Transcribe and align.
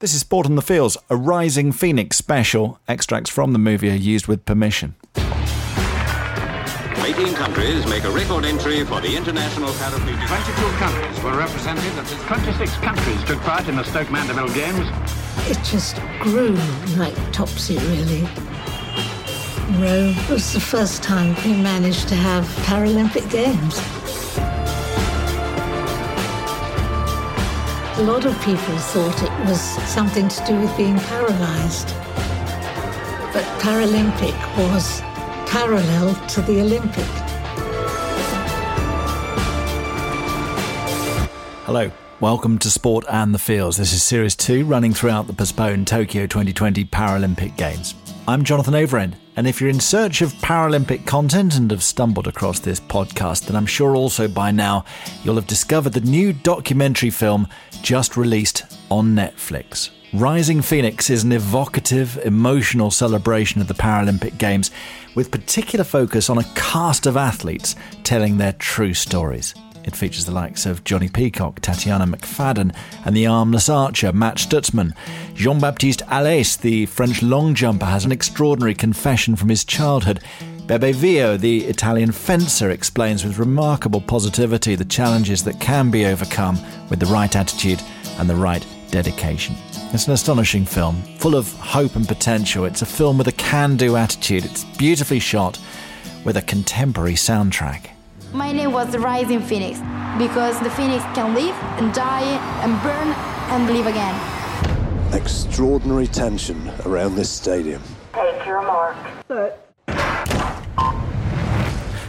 This 0.00 0.14
is 0.14 0.20
Sport 0.20 0.46
on 0.46 0.54
the 0.54 0.62
Fields, 0.62 0.96
a 1.10 1.16
Rising 1.16 1.72
Phoenix 1.72 2.16
special. 2.16 2.78
Extracts 2.86 3.30
from 3.30 3.52
the 3.52 3.58
movie 3.58 3.90
are 3.90 3.94
used 3.94 4.28
with 4.28 4.44
permission. 4.44 4.94
18 5.16 5.26
countries 7.34 7.84
make 7.88 8.04
a 8.04 8.10
record 8.10 8.44
entry 8.44 8.84
for 8.84 9.00
the 9.00 9.16
International 9.16 9.70
Paralympic. 9.70 10.24
22 10.28 10.78
countries 10.78 11.20
were 11.24 11.36
represented. 11.36 11.82
and 11.98 12.06
26 12.28 12.76
countries 12.76 13.24
took 13.24 13.40
part 13.40 13.66
in 13.66 13.74
the 13.74 13.82
Stoke 13.82 14.08
Mandeville 14.12 14.54
Games. 14.54 14.86
It 15.50 15.58
just 15.64 15.96
grew 16.20 16.56
like 16.96 17.16
Topsy, 17.32 17.78
really. 17.78 18.22
Rome 19.82 20.14
was 20.30 20.52
the 20.52 20.60
first 20.60 21.02
time 21.02 21.34
we 21.44 21.60
managed 21.60 22.06
to 22.10 22.14
have 22.14 22.44
Paralympic 22.64 23.28
Games. 23.32 23.80
A 27.98 28.02
lot 28.02 28.24
of 28.26 28.40
people 28.42 28.78
thought 28.78 29.22
it 29.24 29.48
was 29.48 29.60
something 29.60 30.28
to 30.28 30.44
do 30.46 30.60
with 30.60 30.76
being 30.76 30.96
paralyzed. 31.00 31.88
But 33.32 33.42
Paralympic 33.58 34.36
was 34.56 35.00
parallel 35.50 36.14
to 36.28 36.40
the 36.42 36.60
Olympic. 36.60 37.04
Hello, 41.66 41.90
welcome 42.20 42.60
to 42.60 42.70
Sport 42.70 43.04
and 43.08 43.34
the 43.34 43.38
Fields. 43.40 43.78
This 43.78 43.92
is 43.92 44.00
Series 44.00 44.36
2 44.36 44.64
running 44.64 44.94
throughout 44.94 45.26
the 45.26 45.32
postponed 45.32 45.88
Tokyo 45.88 46.28
2020 46.28 46.84
Paralympic 46.84 47.56
Games. 47.56 47.96
I'm 48.28 48.44
Jonathan 48.44 48.74
Overend, 48.74 49.14
and 49.38 49.46
if 49.46 49.60
you're 49.60 49.70
in 49.70 49.78
search 49.78 50.20
of 50.20 50.32
Paralympic 50.32 51.06
content 51.06 51.54
and 51.54 51.70
have 51.70 51.84
stumbled 51.84 52.26
across 52.26 52.58
this 52.58 52.80
podcast, 52.80 53.46
then 53.46 53.54
I'm 53.54 53.66
sure 53.66 53.94
also 53.94 54.26
by 54.26 54.50
now 54.50 54.84
you'll 55.22 55.36
have 55.36 55.46
discovered 55.46 55.92
the 55.92 56.00
new 56.00 56.32
documentary 56.32 57.10
film 57.10 57.46
just 57.80 58.16
released 58.16 58.64
on 58.90 59.14
Netflix. 59.14 59.90
Rising 60.12 60.60
Phoenix 60.60 61.08
is 61.08 61.22
an 61.22 61.30
evocative, 61.30 62.18
emotional 62.24 62.90
celebration 62.90 63.60
of 63.60 63.68
the 63.68 63.74
Paralympic 63.74 64.38
Games 64.38 64.72
with 65.14 65.30
particular 65.30 65.84
focus 65.84 66.28
on 66.28 66.38
a 66.38 66.54
cast 66.56 67.06
of 67.06 67.16
athletes 67.16 67.76
telling 68.02 68.38
their 68.38 68.54
true 68.54 68.92
stories. 68.92 69.54
It 69.88 69.96
features 69.96 70.26
the 70.26 70.32
likes 70.32 70.66
of 70.66 70.84
Jonnie 70.84 71.10
Peacock, 71.10 71.60
Tatiana 71.60 72.06
McFadden, 72.06 72.76
and 73.06 73.16
the 73.16 73.26
armless 73.26 73.70
archer 73.70 74.12
Matt 74.12 74.36
Stutzman. 74.36 74.94
Jean 75.34 75.58
Baptiste 75.60 76.02
Alaize, 76.08 76.60
the 76.60 76.84
French 76.84 77.22
long 77.22 77.54
jumper, 77.54 77.86
has 77.86 78.04
an 78.04 78.12
extraordinary 78.12 78.74
confession 78.74 79.34
from 79.34 79.48
his 79.48 79.64
childhood. 79.64 80.20
Bebe 80.66 80.92
Vio, 80.92 81.38
the 81.38 81.64
Italian 81.64 82.12
fencer, 82.12 82.68
explains 82.68 83.24
with 83.24 83.38
remarkable 83.38 84.02
positivity 84.02 84.74
the 84.74 84.84
challenges 84.84 85.42
that 85.44 85.58
can 85.58 85.90
be 85.90 86.04
overcome 86.04 86.58
with 86.90 87.00
the 87.00 87.06
right 87.06 87.34
attitude 87.34 87.82
and 88.18 88.28
the 88.28 88.36
right 88.36 88.66
dedication. 88.90 89.56
It's 89.94 90.06
an 90.06 90.12
astonishing 90.12 90.66
film, 90.66 91.00
full 91.16 91.34
of 91.34 91.50
hope 91.54 91.96
and 91.96 92.06
potential. 92.06 92.66
It's 92.66 92.82
a 92.82 92.86
film 92.86 93.16
with 93.16 93.28
a 93.28 93.32
can 93.32 93.78
do 93.78 93.96
attitude. 93.96 94.44
It's 94.44 94.64
beautifully 94.64 95.18
shot 95.18 95.58
with 96.26 96.36
a 96.36 96.42
contemporary 96.42 97.14
soundtrack. 97.14 97.92
My 98.32 98.52
name 98.52 98.72
was 98.72 98.92
the 98.92 99.00
Rising 99.00 99.40
Phoenix 99.40 99.78
because 100.18 100.60
the 100.60 100.70
phoenix 100.70 101.02
can 101.14 101.34
live 101.34 101.54
and 101.80 101.94
die 101.94 102.22
and 102.62 102.82
burn 102.82 103.08
and 103.52 103.66
live 103.74 103.86
again. 103.86 105.14
Extraordinary 105.14 106.06
tension 106.06 106.70
around 106.84 107.14
this 107.14 107.30
stadium. 107.30 107.82
Take 108.12 108.44
your 108.44 108.60
mark. 108.60 108.96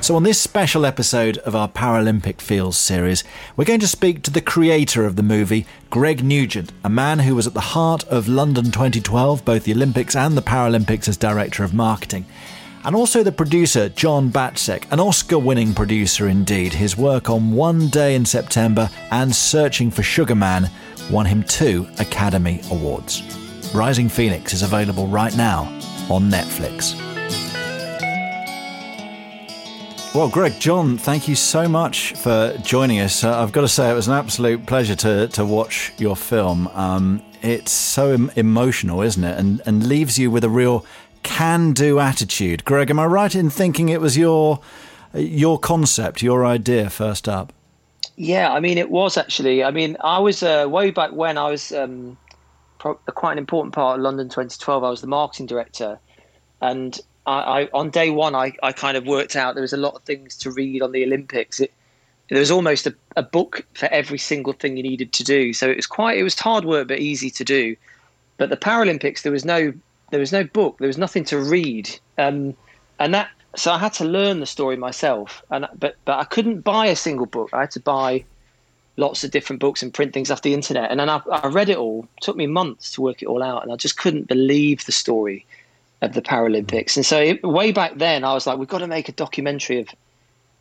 So, 0.02 0.16
on 0.16 0.24
this 0.24 0.42
special 0.42 0.86
episode 0.86 1.38
of 1.40 1.56
our 1.56 1.70
Paralympic 1.70 2.42
Feels 2.42 2.78
series, 2.78 3.24
we're 3.56 3.64
going 3.64 3.80
to 3.80 3.88
speak 3.88 4.22
to 4.24 4.32
the 4.32 4.42
creator 4.42 5.06
of 5.06 5.16
the 5.16 5.24
movie, 5.24 5.66
Greg 5.90 6.22
Nugent, 6.22 6.74
a 6.84 6.90
man 6.90 7.20
who 7.20 7.36
was 7.36 7.48
at 7.48 7.54
the 7.54 7.62
heart 7.62 8.04
of 8.06 8.28
London 8.28 8.66
2012, 8.66 9.46
both 9.46 9.64
the 9.64 9.72
Olympics 9.72 10.16
and 10.18 10.36
the 10.36 10.42
Paralympics, 10.42 11.08
as 11.08 11.16
director 11.16 11.64
of 11.64 11.74
marketing 11.74 12.26
and 12.84 12.96
also 12.96 13.24
the 13.24 13.32
producer 13.32 13.90
John 13.90 14.30
Battsek, 14.30 14.92
an 14.92 15.00
Oscar 15.00 15.38
winning 15.38 15.74
producer 15.74 16.28
indeed. 16.28 16.74
His 16.74 16.98
work 16.98 17.30
on 17.30 17.52
One 17.52 17.88
Day 17.90 18.16
in 18.16 18.26
September 18.26 18.90
and 19.12 19.36
Searching 19.36 19.92
for 19.92 20.04
Sugar 20.04 20.36
Man 20.36 20.70
won 21.12 21.26
him 21.26 21.44
two 21.44 21.88
Academy 22.00 22.62
Awards. 22.72 23.24
Rising 23.74 24.10
Phoenix 24.10 24.54
is 24.54 24.64
available 24.64 25.08
right 25.08 25.36
now 25.36 25.64
on 26.10 26.30
Netflix. 26.30 26.96
Well, 30.16 30.28
Greg, 30.28 30.60
John, 30.60 30.98
thank 30.98 31.28
you 31.28 31.36
so 31.36 31.68
much 31.68 32.14
for 32.14 32.58
joining 32.64 33.00
us. 33.00 33.24
Uh, 33.24 33.42
I've 33.42 33.52
got 33.52 33.62
to 33.62 33.68
say, 33.68 33.92
it 33.92 33.94
was 33.94 34.08
an 34.08 34.16
absolute 34.16 34.66
pleasure 34.66 34.96
to, 34.96 35.28
to 35.28 35.46
watch 35.46 35.94
your 36.00 36.16
film. 36.16 36.68
Um, 36.70 37.22
it's 37.44 37.72
so 37.72 38.12
em- 38.12 38.32
emotional, 38.36 39.02
isn't 39.04 39.24
it? 39.24 39.38
And, 39.38 39.62
and 39.68 39.88
leaves 39.88 40.18
you 40.18 40.32
with 40.32 40.44
a 40.44 40.50
real 40.50 40.84
can 41.24 41.74
do 41.74 42.00
attitude. 42.00 42.66
Greg, 42.66 42.90
am 42.90 43.00
I 43.00 43.06
right 43.06 43.34
in 43.34 43.50
thinking 43.50 43.90
it 43.90 44.02
was 44.02 44.18
your 44.18 44.60
your 45.14 45.58
concept, 45.60 46.22
your 46.22 46.46
idea 46.46 46.90
first 46.90 47.28
up? 47.28 47.54
Yeah, 48.16 48.52
I 48.52 48.60
mean, 48.60 48.78
it 48.78 48.90
was 48.90 49.18
actually. 49.18 49.64
I 49.64 49.72
mean, 49.72 49.98
I 50.02 50.20
was 50.20 50.44
uh, 50.44 50.66
way 50.70 50.92
back 50.92 51.12
when 51.12 51.38
I 51.38 51.50
was 51.50 51.72
um, 51.72 52.18
pro- 52.78 52.96
quite 52.96 53.34
an 53.34 53.38
important 53.38 53.74
part 53.74 53.98
of 53.98 54.04
London 54.04 54.28
2012. 54.28 54.84
I 54.84 54.90
was 54.90 55.02
the 55.02 55.08
marketing 55.08 55.46
director, 55.46 56.00
and 56.62 57.00
I, 57.26 57.62
I, 57.62 57.70
on 57.74 57.90
day 57.92 58.10
one, 58.10 58.36
I, 58.36 58.54
I 58.62 58.72
kind 58.72 58.98
of 58.98 59.06
worked 59.06 59.36
out 59.36 59.56
there 59.56 59.62
was 59.62 59.74
a 59.74 59.78
lot 59.78 59.96
of 59.96 60.04
things 60.04 60.36
to 60.38 60.52
read 60.52 60.82
on 60.82 60.92
the 60.92 61.04
Olympics. 61.04 61.60
It, 61.60 61.74
there 62.30 62.40
was 62.40 62.52
almost 62.52 62.88
a, 62.88 62.96
a 63.16 63.24
book 63.24 63.66
for 63.74 63.88
every 63.88 64.18
single 64.18 64.54
thing 64.54 64.78
you 64.78 64.84
needed 64.84 65.14
to 65.14 65.24
do. 65.24 65.54
So 65.54 65.70
it 65.70 65.76
was 65.76 65.88
quite 65.88 66.18
it 66.18 66.24
was 66.24 66.38
hard 66.38 66.66
work, 66.66 66.88
but 66.88 67.00
easy 67.00 67.30
to 67.32 67.44
do. 67.44 67.76
But 68.38 68.50
the 68.50 68.58
Paralympics, 68.58 69.22
there 69.22 69.32
was 69.32 69.46
no 69.46 69.74
there 70.12 70.20
was 70.20 70.32
no 70.32 70.44
book, 70.44 70.78
there 70.80 70.88
was 70.88 70.98
nothing 70.98 71.24
to 71.26 71.40
read, 71.40 71.90
um, 72.18 72.56
and 73.00 73.14
that 73.14 73.30
so 73.56 73.72
I 73.72 73.78
had 73.78 73.94
to 73.94 74.06
learn 74.06 74.40
the 74.40 74.46
story 74.46 74.78
myself. 74.78 75.44
And 75.50 75.68
but 75.78 75.96
but 76.06 76.20
I 76.20 76.24
couldn't 76.24 76.62
buy 76.62 76.88
a 76.88 76.96
single 76.96 77.26
book. 77.26 77.50
I 77.54 77.62
had 77.62 77.72
to 77.72 77.80
buy 77.80 78.24
lots 78.98 79.24
of 79.24 79.32
different 79.32 79.60
books 79.60 79.82
and 79.82 79.94
print 79.94 80.14
things 80.14 80.30
off 80.30 80.42
the 80.42 80.54
internet. 80.54 80.92
And 80.92 81.00
then 81.00 81.10
I, 81.10 81.22
I 81.32 81.48
read 81.48 81.70
it 81.70 81.78
all. 81.78 82.08
It 82.18 82.24
took 82.24 82.36
me 82.36 82.48
months 82.48 82.92
to 82.92 83.02
work 83.02 83.22
it 83.22 83.28
all 83.28 83.42
out, 83.42 83.64
and 83.64 83.72
I 83.72 83.76
just 83.76 83.98
couldn't 83.98 84.28
believe 84.28 84.86
the 84.86 84.92
story 84.92 85.46
of 86.02 86.14
the 86.14 86.22
Paralympics. 86.22 86.96
And 86.96 87.06
so 87.06 87.20
it, 87.20 87.44
way 87.44 87.72
back 87.72 87.98
then, 87.98 88.24
I 88.24 88.34
was 88.34 88.46
like, 88.46 88.58
we've 88.58 88.68
got 88.68 88.80
to 88.80 88.88
make 88.88 89.10
a 89.10 89.14
documentary 89.14 89.80
of 89.80 89.90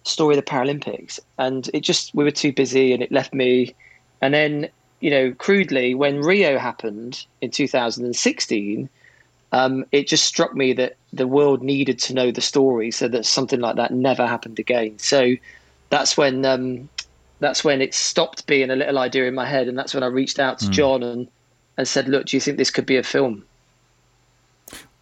story 0.05 0.37
of 0.37 0.45
the 0.45 0.51
Paralympics, 0.51 1.21
and 1.39 1.69
it 1.75 1.81
just 1.81 2.15
we 2.15 2.25
were 2.25 2.31
too 2.31 2.53
busy, 2.53 2.93
and 2.93 3.03
it 3.03 3.13
left 3.13 3.35
me. 3.35 3.75
And 4.21 4.33
then 4.33 4.69
you 5.01 5.11
know, 5.11 5.33
crudely, 5.33 5.95
when 5.95 6.21
Rio 6.23 6.59
happened 6.59 7.25
in 7.41 7.51
2016 7.51 8.89
um, 9.53 9.85
it 9.93 10.07
just 10.07 10.25
struck 10.25 10.55
me 10.55 10.73
that 10.75 10.97
the 11.13 11.27
world 11.27 11.63
needed 11.63 11.99
to 12.01 12.15
know 12.15 12.31
the 12.31 12.41
story 12.41 12.91
so 12.91 13.09
that 13.09 13.25
something 13.25 13.61
like 13.61 13.77
that 13.77 13.93
never 13.93 14.27
happened 14.27 14.59
again. 14.59 14.99
So 14.99 15.35
that's 15.91 16.17
when 16.17 16.45
um, 16.45 16.89
that's 17.41 17.65
when 17.65 17.81
it 17.81 17.95
stopped 17.95 18.47
being 18.47 18.71
a 18.71 18.77
little 18.77 18.99
idea 18.99 19.27
in 19.27 19.35
my 19.35 19.47
head, 19.47 19.69
and 19.69 19.79
that's 19.79 19.95
when 19.95 20.03
I 20.03 20.07
reached 20.09 20.39
out 20.39 20.59
to 20.61 20.67
mm. 20.67 20.71
John 20.71 21.03
and 21.03 21.29
and 21.77 21.89
said, 21.89 22.09
"Look, 22.09 22.27
do 22.27 22.37
you 22.37 22.41
think 22.41 22.59
this 22.59 22.71
could 22.71 22.87
be 22.87 22.97
a 22.97 23.03
film?" 23.03 23.45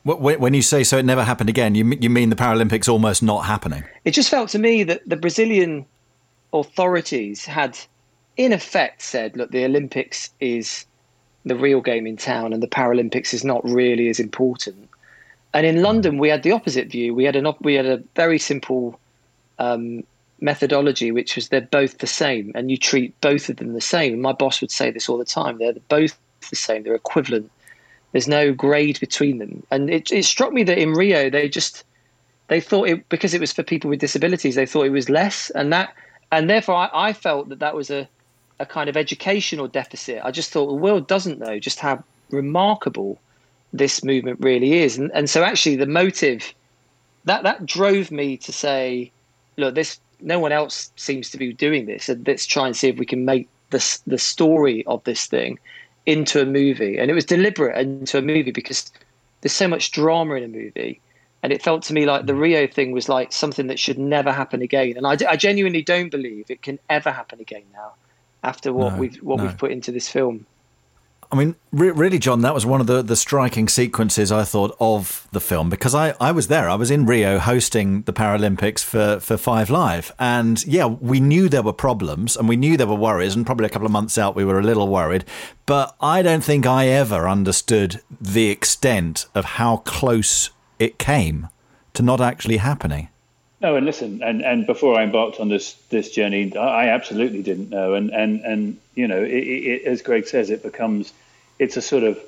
When 0.04 0.54
you 0.54 0.62
say 0.62 0.84
so, 0.84 0.98
it 0.98 1.04
never 1.04 1.24
happened 1.24 1.50
again. 1.50 1.74
You 1.74 1.96
you 2.00 2.10
mean 2.10 2.30
the 2.30 2.36
Paralympics 2.36 2.88
almost 2.88 3.22
not 3.22 3.46
happening? 3.46 3.82
It 4.04 4.12
just 4.12 4.30
felt 4.30 4.50
to 4.50 4.58
me 4.58 4.84
that 4.84 5.08
the 5.08 5.16
Brazilian 5.16 5.84
authorities 6.52 7.44
had, 7.44 7.76
in 8.36 8.52
effect, 8.52 9.02
said, 9.02 9.36
"Look, 9.36 9.50
the 9.50 9.64
Olympics 9.64 10.30
is." 10.38 10.86
The 11.46 11.56
real 11.56 11.80
game 11.80 12.06
in 12.06 12.16
town, 12.16 12.52
and 12.52 12.62
the 12.62 12.68
Paralympics 12.68 13.32
is 13.32 13.44
not 13.44 13.64
really 13.64 14.08
as 14.08 14.20
important. 14.20 14.88
And 15.54 15.64
in 15.64 15.80
London, 15.80 16.18
we 16.18 16.28
had 16.28 16.42
the 16.42 16.52
opposite 16.52 16.88
view. 16.88 17.14
We 17.14 17.24
had 17.24 17.36
an 17.36 17.46
we 17.60 17.74
had 17.74 17.86
a 17.86 18.02
very 18.14 18.38
simple 18.38 18.98
um, 19.58 20.02
methodology, 20.40 21.12
which 21.12 21.36
was 21.36 21.48
they're 21.48 21.60
both 21.60 21.98
the 21.98 22.06
same, 22.06 22.52
and 22.54 22.70
you 22.70 22.76
treat 22.76 23.18
both 23.20 23.48
of 23.48 23.56
them 23.56 23.72
the 23.72 23.80
same. 23.80 24.12
And 24.12 24.22
my 24.22 24.32
boss 24.32 24.60
would 24.60 24.72
say 24.72 24.90
this 24.90 25.08
all 25.08 25.18
the 25.18 25.24
time: 25.24 25.58
they're 25.58 25.72
both 25.88 26.18
the 26.50 26.56
same. 26.56 26.82
They're 26.82 26.94
equivalent. 26.94 27.50
There's 28.12 28.28
no 28.28 28.52
grade 28.52 28.98
between 28.98 29.38
them. 29.38 29.62
And 29.70 29.88
it, 29.88 30.10
it 30.10 30.24
struck 30.24 30.52
me 30.52 30.64
that 30.64 30.78
in 30.78 30.92
Rio, 30.92 31.30
they 31.30 31.48
just 31.48 31.84
they 32.48 32.60
thought 32.60 32.88
it 32.88 33.08
because 33.08 33.34
it 33.34 33.40
was 33.40 33.52
for 33.52 33.62
people 33.62 33.88
with 33.88 34.00
disabilities. 34.00 34.56
They 34.56 34.66
thought 34.66 34.86
it 34.86 34.90
was 34.90 35.08
less, 35.08 35.50
and 35.50 35.72
that 35.72 35.94
and 36.32 36.50
therefore 36.50 36.74
I, 36.74 36.90
I 36.92 37.12
felt 37.12 37.50
that 37.50 37.60
that 37.60 37.76
was 37.76 37.88
a 37.88 38.08
a 38.58 38.66
kind 38.66 38.88
of 38.88 38.96
educational 38.96 39.68
deficit. 39.68 40.20
I 40.24 40.30
just 40.30 40.50
thought 40.50 40.66
the 40.66 40.74
world 40.74 41.06
doesn't 41.06 41.38
know 41.38 41.58
just 41.58 41.78
how 41.78 42.02
remarkable 42.30 43.18
this 43.72 44.02
movement 44.02 44.38
really 44.40 44.74
is. 44.74 44.96
And, 44.96 45.10
and 45.12 45.28
so 45.28 45.44
actually 45.44 45.76
the 45.76 45.86
motive 45.86 46.54
that 47.24 47.42
that 47.42 47.66
drove 47.66 48.10
me 48.10 48.36
to 48.38 48.52
say, 48.52 49.10
look, 49.56 49.74
this 49.74 50.00
no 50.20 50.38
one 50.38 50.52
else 50.52 50.90
seems 50.96 51.30
to 51.30 51.36
be 51.36 51.52
doing 51.52 51.84
this, 51.86 52.08
and 52.08 52.26
let's 52.26 52.46
try 52.46 52.66
and 52.66 52.74
see 52.74 52.88
if 52.88 52.96
we 52.96 53.06
can 53.06 53.24
make 53.24 53.48
the 53.70 53.98
the 54.06 54.18
story 54.18 54.84
of 54.86 55.04
this 55.04 55.26
thing 55.26 55.58
into 56.06 56.40
a 56.40 56.46
movie. 56.46 56.98
And 56.98 57.10
it 57.10 57.14
was 57.14 57.24
deliberate 57.24 57.76
into 57.76 58.18
a 58.18 58.22
movie 58.22 58.52
because 58.52 58.90
there's 59.40 59.52
so 59.52 59.68
much 59.68 59.90
drama 59.90 60.34
in 60.34 60.44
a 60.44 60.48
movie. 60.48 61.00
And 61.42 61.52
it 61.52 61.62
felt 61.62 61.82
to 61.84 61.92
me 61.92 62.06
like 62.06 62.26
the 62.26 62.34
Rio 62.34 62.66
thing 62.66 62.92
was 62.92 63.08
like 63.08 63.32
something 63.32 63.66
that 63.66 63.78
should 63.78 63.98
never 63.98 64.32
happen 64.32 64.62
again. 64.62 64.96
And 64.96 65.06
I, 65.06 65.16
I 65.28 65.36
genuinely 65.36 65.82
don't 65.82 66.10
believe 66.10 66.46
it 66.48 66.62
can 66.62 66.78
ever 66.88 67.10
happen 67.10 67.40
again 67.40 67.62
now 67.72 67.92
after 68.46 68.72
what 68.72 68.94
no, 68.94 68.98
we've 69.00 69.16
what 69.16 69.38
no. 69.38 69.44
we've 69.44 69.58
put 69.58 69.72
into 69.72 69.92
this 69.92 70.08
film. 70.08 70.46
I 71.32 71.34
mean, 71.34 71.56
re- 71.72 71.90
really, 71.90 72.20
John, 72.20 72.42
that 72.42 72.54
was 72.54 72.64
one 72.64 72.80
of 72.80 72.86
the, 72.86 73.02
the 73.02 73.16
striking 73.16 73.66
sequences 73.66 74.30
I 74.30 74.44
thought 74.44 74.76
of 74.78 75.26
the 75.32 75.40
film 75.40 75.68
because 75.68 75.92
I, 75.92 76.14
I 76.20 76.30
was 76.30 76.46
there. 76.46 76.68
I 76.68 76.76
was 76.76 76.88
in 76.88 77.04
Rio 77.04 77.40
hosting 77.40 78.02
the 78.02 78.12
Paralympics 78.12 78.84
for, 78.84 79.18
for 79.18 79.36
Five 79.36 79.68
Live. 79.68 80.12
And 80.20 80.64
yeah, 80.64 80.86
we 80.86 81.18
knew 81.18 81.48
there 81.48 81.64
were 81.64 81.72
problems 81.72 82.36
and 82.36 82.48
we 82.48 82.54
knew 82.54 82.76
there 82.76 82.86
were 82.86 82.94
worries. 82.94 83.34
And 83.34 83.44
probably 83.44 83.66
a 83.66 83.70
couple 83.70 83.86
of 83.86 83.92
months 83.92 84.16
out, 84.16 84.36
we 84.36 84.44
were 84.44 84.60
a 84.60 84.62
little 84.62 84.86
worried. 84.86 85.24
But 85.66 85.96
I 86.00 86.22
don't 86.22 86.44
think 86.44 86.64
I 86.64 86.86
ever 86.86 87.28
understood 87.28 88.00
the 88.20 88.48
extent 88.50 89.26
of 89.34 89.44
how 89.44 89.78
close 89.78 90.50
it 90.78 90.96
came 90.96 91.48
to 91.94 92.04
not 92.04 92.20
actually 92.20 92.58
happening. 92.58 93.08
No, 93.60 93.76
and 93.76 93.86
listen, 93.86 94.22
and, 94.22 94.42
and 94.42 94.66
before 94.66 94.98
I 94.98 95.04
embarked 95.04 95.40
on 95.40 95.48
this 95.48 95.74
this 95.88 96.10
journey, 96.10 96.54
I 96.56 96.88
absolutely 96.88 97.42
didn't 97.42 97.70
know, 97.70 97.94
and 97.94 98.10
and 98.10 98.42
and 98.42 98.78
you 98.94 99.08
know, 99.08 99.22
it, 99.22 99.30
it, 99.30 99.86
as 99.86 100.02
Greg 100.02 100.26
says, 100.26 100.50
it 100.50 100.62
becomes 100.62 101.12
it's 101.58 101.76
a 101.78 101.82
sort 101.82 102.02
of 102.02 102.18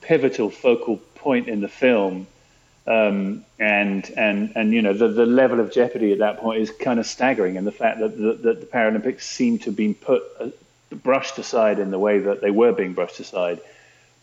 pivotal 0.00 0.50
focal 0.50 0.96
point 1.14 1.48
in 1.48 1.60
the 1.60 1.68
film, 1.68 2.26
um, 2.88 3.44
and 3.60 4.10
and 4.16 4.52
and 4.56 4.72
you 4.74 4.82
know, 4.82 4.92
the 4.92 5.06
the 5.06 5.24
level 5.24 5.60
of 5.60 5.72
jeopardy 5.72 6.10
at 6.10 6.18
that 6.18 6.38
point 6.38 6.60
is 6.60 6.72
kind 6.72 6.98
of 6.98 7.06
staggering, 7.06 7.56
and 7.56 7.64
the 7.64 7.72
fact 7.72 8.00
that 8.00 8.18
the, 8.18 8.32
that 8.32 8.60
the 8.60 8.66
Paralympics 8.66 9.22
seem 9.22 9.58
to 9.60 9.66
have 9.66 9.76
been 9.76 9.94
put 9.94 10.24
uh, 10.40 10.48
brushed 10.90 11.38
aside 11.38 11.78
in 11.78 11.92
the 11.92 11.98
way 11.98 12.18
that 12.18 12.40
they 12.40 12.50
were 12.50 12.72
being 12.72 12.92
brushed 12.92 13.20
aside 13.20 13.60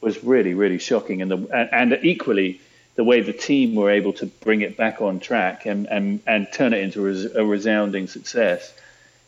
was 0.02 0.26
really 0.26 0.56
really 0.56 0.78
shocking, 0.78 1.22
and 1.22 1.32
the 1.32 1.38
and, 1.54 1.94
and 1.94 2.06
equally 2.06 2.60
the 2.96 3.04
way 3.04 3.22
the 3.22 3.34
team 3.34 3.76
were 3.76 3.90
able 3.90 4.14
to 4.14 4.26
bring 4.26 4.62
it 4.62 4.76
back 4.76 5.02
on 5.02 5.20
track 5.20 5.66
and, 5.66 5.88
and, 5.88 6.20
and 6.28 6.48
turn 6.52 6.74
it 6.74 6.84
into 6.84 7.08
a, 7.36 7.46
resounding 7.46 8.08
success 8.08 8.74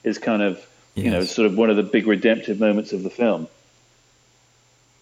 is 0.03 0.17
kind 0.17 0.41
of, 0.41 0.57
yes. 0.95 1.05
you 1.05 1.11
know, 1.11 1.23
sort 1.23 1.45
of 1.45 1.57
one 1.57 1.69
of 1.69 1.77
the 1.77 1.83
big 1.83 2.05
redemptive 2.07 2.59
moments 2.59 2.91
of 2.91 3.03
the 3.03 3.09
film. 3.09 3.47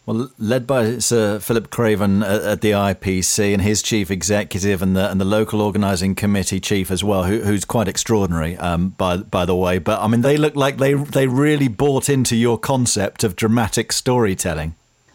Well, 0.09 0.31
led 0.39 0.65
by 0.65 0.97
Sir 0.97 1.37
Philip 1.37 1.69
Craven 1.69 2.23
at 2.23 2.61
the 2.61 2.71
IPC 2.71 3.53
and 3.53 3.61
his 3.61 3.83
chief 3.83 4.09
executive 4.09 4.81
and 4.81 4.95
the 4.95 5.07
and 5.07 5.21
the 5.21 5.25
local 5.25 5.61
organising 5.61 6.15
committee 6.15 6.59
chief 6.59 6.89
as 6.89 7.03
well, 7.03 7.25
who, 7.25 7.41
who's 7.41 7.63
quite 7.63 7.87
extraordinary, 7.87 8.57
um, 8.57 8.89
by 8.97 9.17
by 9.17 9.45
the 9.45 9.55
way. 9.55 9.77
But 9.77 10.01
I 10.01 10.07
mean, 10.07 10.21
they 10.21 10.35
look 10.35 10.55
like 10.55 10.77
they 10.77 10.95
they 10.95 11.27
really 11.27 11.67
bought 11.67 12.09
into 12.09 12.35
your 12.35 12.57
concept 12.57 13.23
of 13.23 13.35
dramatic 13.35 13.91
storytelling. 13.91 14.73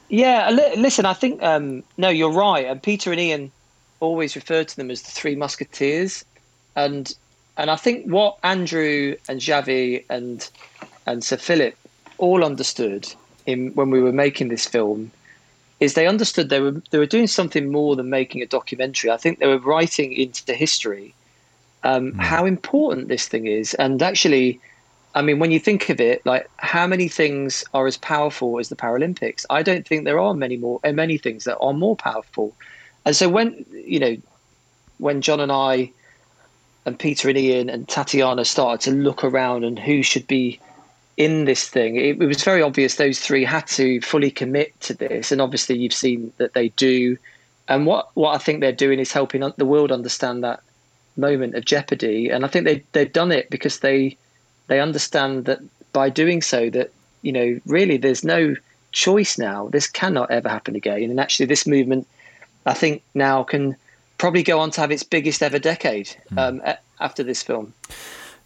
Yeah, 0.09 0.51
listen, 0.77 1.07
I 1.07 1.15
think 1.15 1.43
um, 1.43 1.83
no, 1.97 2.09
you're 2.09 2.31
right. 2.31 2.67
And 2.67 2.83
Peter 2.83 3.11
and 3.11 3.21
Ian 3.21 3.51
always 4.01 4.37
refer 4.37 4.65
to 4.65 4.77
them 4.77 4.91
as 4.91 5.03
the 5.03 5.11
Three 5.11 5.35
Musketeers, 5.35 6.25
and 6.77 7.15
and 7.57 7.71
I 7.71 7.77
think 7.77 8.07
what 8.07 8.37
Andrew 8.43 9.17
and 9.29 9.41
Xavi 9.41 10.05
and 10.11 10.49
and 11.07 11.25
Sir 11.25 11.37
Philip 11.37 11.77
all 12.19 12.45
understood 12.45 13.13
in 13.47 13.71
when 13.75 13.91
we 13.91 14.01
were 14.01 14.13
making 14.13 14.49
this 14.49 14.67
film 14.67 15.11
is 15.81 15.95
they 15.95 16.07
understood 16.07 16.49
they 16.49 16.61
were 16.61 16.83
they 16.91 16.99
were 16.99 17.07
doing 17.07 17.27
something 17.27 17.71
more 17.71 17.97
than 17.97 18.11
making 18.11 18.43
a 18.43 18.47
documentary. 18.47 19.11
I 19.11 19.17
think 19.17 19.39
they 19.39 19.47
were 19.47 19.59
writing 19.59 20.13
into 20.13 20.55
history 20.55 21.15
um, 21.83 22.13
mm. 22.13 22.21
how 22.21 22.45
important 22.45 23.09
this 23.09 23.27
thing 23.29 23.47
is, 23.47 23.75
and 23.75 24.03
actually 24.03 24.61
I 25.15 25.23
mean, 25.23 25.39
when 25.39 25.53
you 25.53 25.61
think 25.61 25.91
of 25.91 26.01
it, 26.01 26.25
like 26.27 26.51
how 26.57 26.87
many 26.87 27.09
things 27.09 27.65
are 27.73 27.87
as 27.87 27.97
powerful 27.97 28.59
as 28.59 28.69
the 28.69 28.77
Paralympics? 28.77 29.47
I 29.49 29.63
don't 29.63 29.87
think 29.87 30.05
there 30.05 30.19
are 30.19 30.35
many 30.35 30.57
more, 30.57 30.81
uh, 30.83 30.93
many 30.93 31.19
things 31.19 31.45
that 31.45 31.57
are 31.59 31.73
more 31.73 31.97
powerful. 31.97 32.55
And 33.05 33.15
so 33.15 33.29
when 33.29 33.65
you 33.73 34.01
know, 34.01 34.17
when 34.99 35.21
John 35.21 35.41
and 35.41 35.53
I, 35.53 35.93
and 36.85 36.99
Peter 36.99 37.29
and 37.29 37.39
Ian 37.39 37.71
and 37.71 37.89
Tatiana 37.89 38.45
started 38.45 38.91
to 38.91 38.97
look 38.97 39.23
around 39.23 39.65
and 39.65 39.79
who 39.79 40.03
should 40.03 40.27
be 40.27 40.59
in 41.17 41.45
this 41.45 41.69
thing, 41.69 41.97
it, 41.97 42.21
it 42.21 42.27
was 42.27 42.43
very 42.43 42.61
obvious 42.61 42.97
those 42.97 43.21
three 43.21 43.45
had 43.45 43.67
to 43.69 44.01
fully 44.01 44.33
commit 44.33 44.79
to 44.81 44.95
this. 44.95 45.31
And 45.31 45.41
obviously, 45.41 45.79
you've 45.79 45.95
seen 45.95 46.33
that 46.39 46.55
they 46.55 46.71
do. 46.71 47.17
And 47.69 47.87
what 47.87 48.09
what 48.15 48.35
I 48.35 48.39
think 48.39 48.61
they're 48.61 48.73
doing 48.73 48.99
is 48.99 49.13
helping 49.13 49.49
the 49.57 49.65
world 49.65 49.93
understand 49.93 50.43
that 50.43 50.61
moment 51.17 51.55
of 51.55 51.65
jeopardy. 51.65 52.31
And 52.31 52.45
I 52.45 52.49
think 52.49 52.65
they 52.65 52.83
they've 52.91 53.13
done 53.13 53.31
it 53.31 53.49
because 53.49 53.79
they 53.79 54.17
they 54.67 54.81
understand 54.81 55.45
that 55.47 55.61
by 55.93 56.09
doing 56.09 56.43
so 56.43 56.71
that 56.71 56.93
you 57.23 57.33
know 57.33 57.61
really 57.67 57.97
there's 57.97 58.25
no 58.25 58.55
choice 58.93 59.39
now. 59.39 59.69
This 59.69 59.89
cannot 59.89 60.31
ever 60.31 60.49
happen 60.49 60.77
again. 60.77 61.11
And 61.11 61.21
actually 61.21 61.47
this 61.47 61.67
movement 61.67 62.07
i 62.67 62.73
think 62.73 63.03
now 63.15 63.43
can 63.43 63.77
probably 64.19 64.43
go 64.43 64.59
on 64.61 64.71
to 64.71 64.81
have 64.81 64.91
its 64.91 65.03
biggest 65.03 65.43
ever 65.43 65.59
decade 65.59 66.15
mm. 66.31 66.39
um, 66.39 66.63
after 67.01 67.23
this 67.23 67.43
film. 67.43 67.75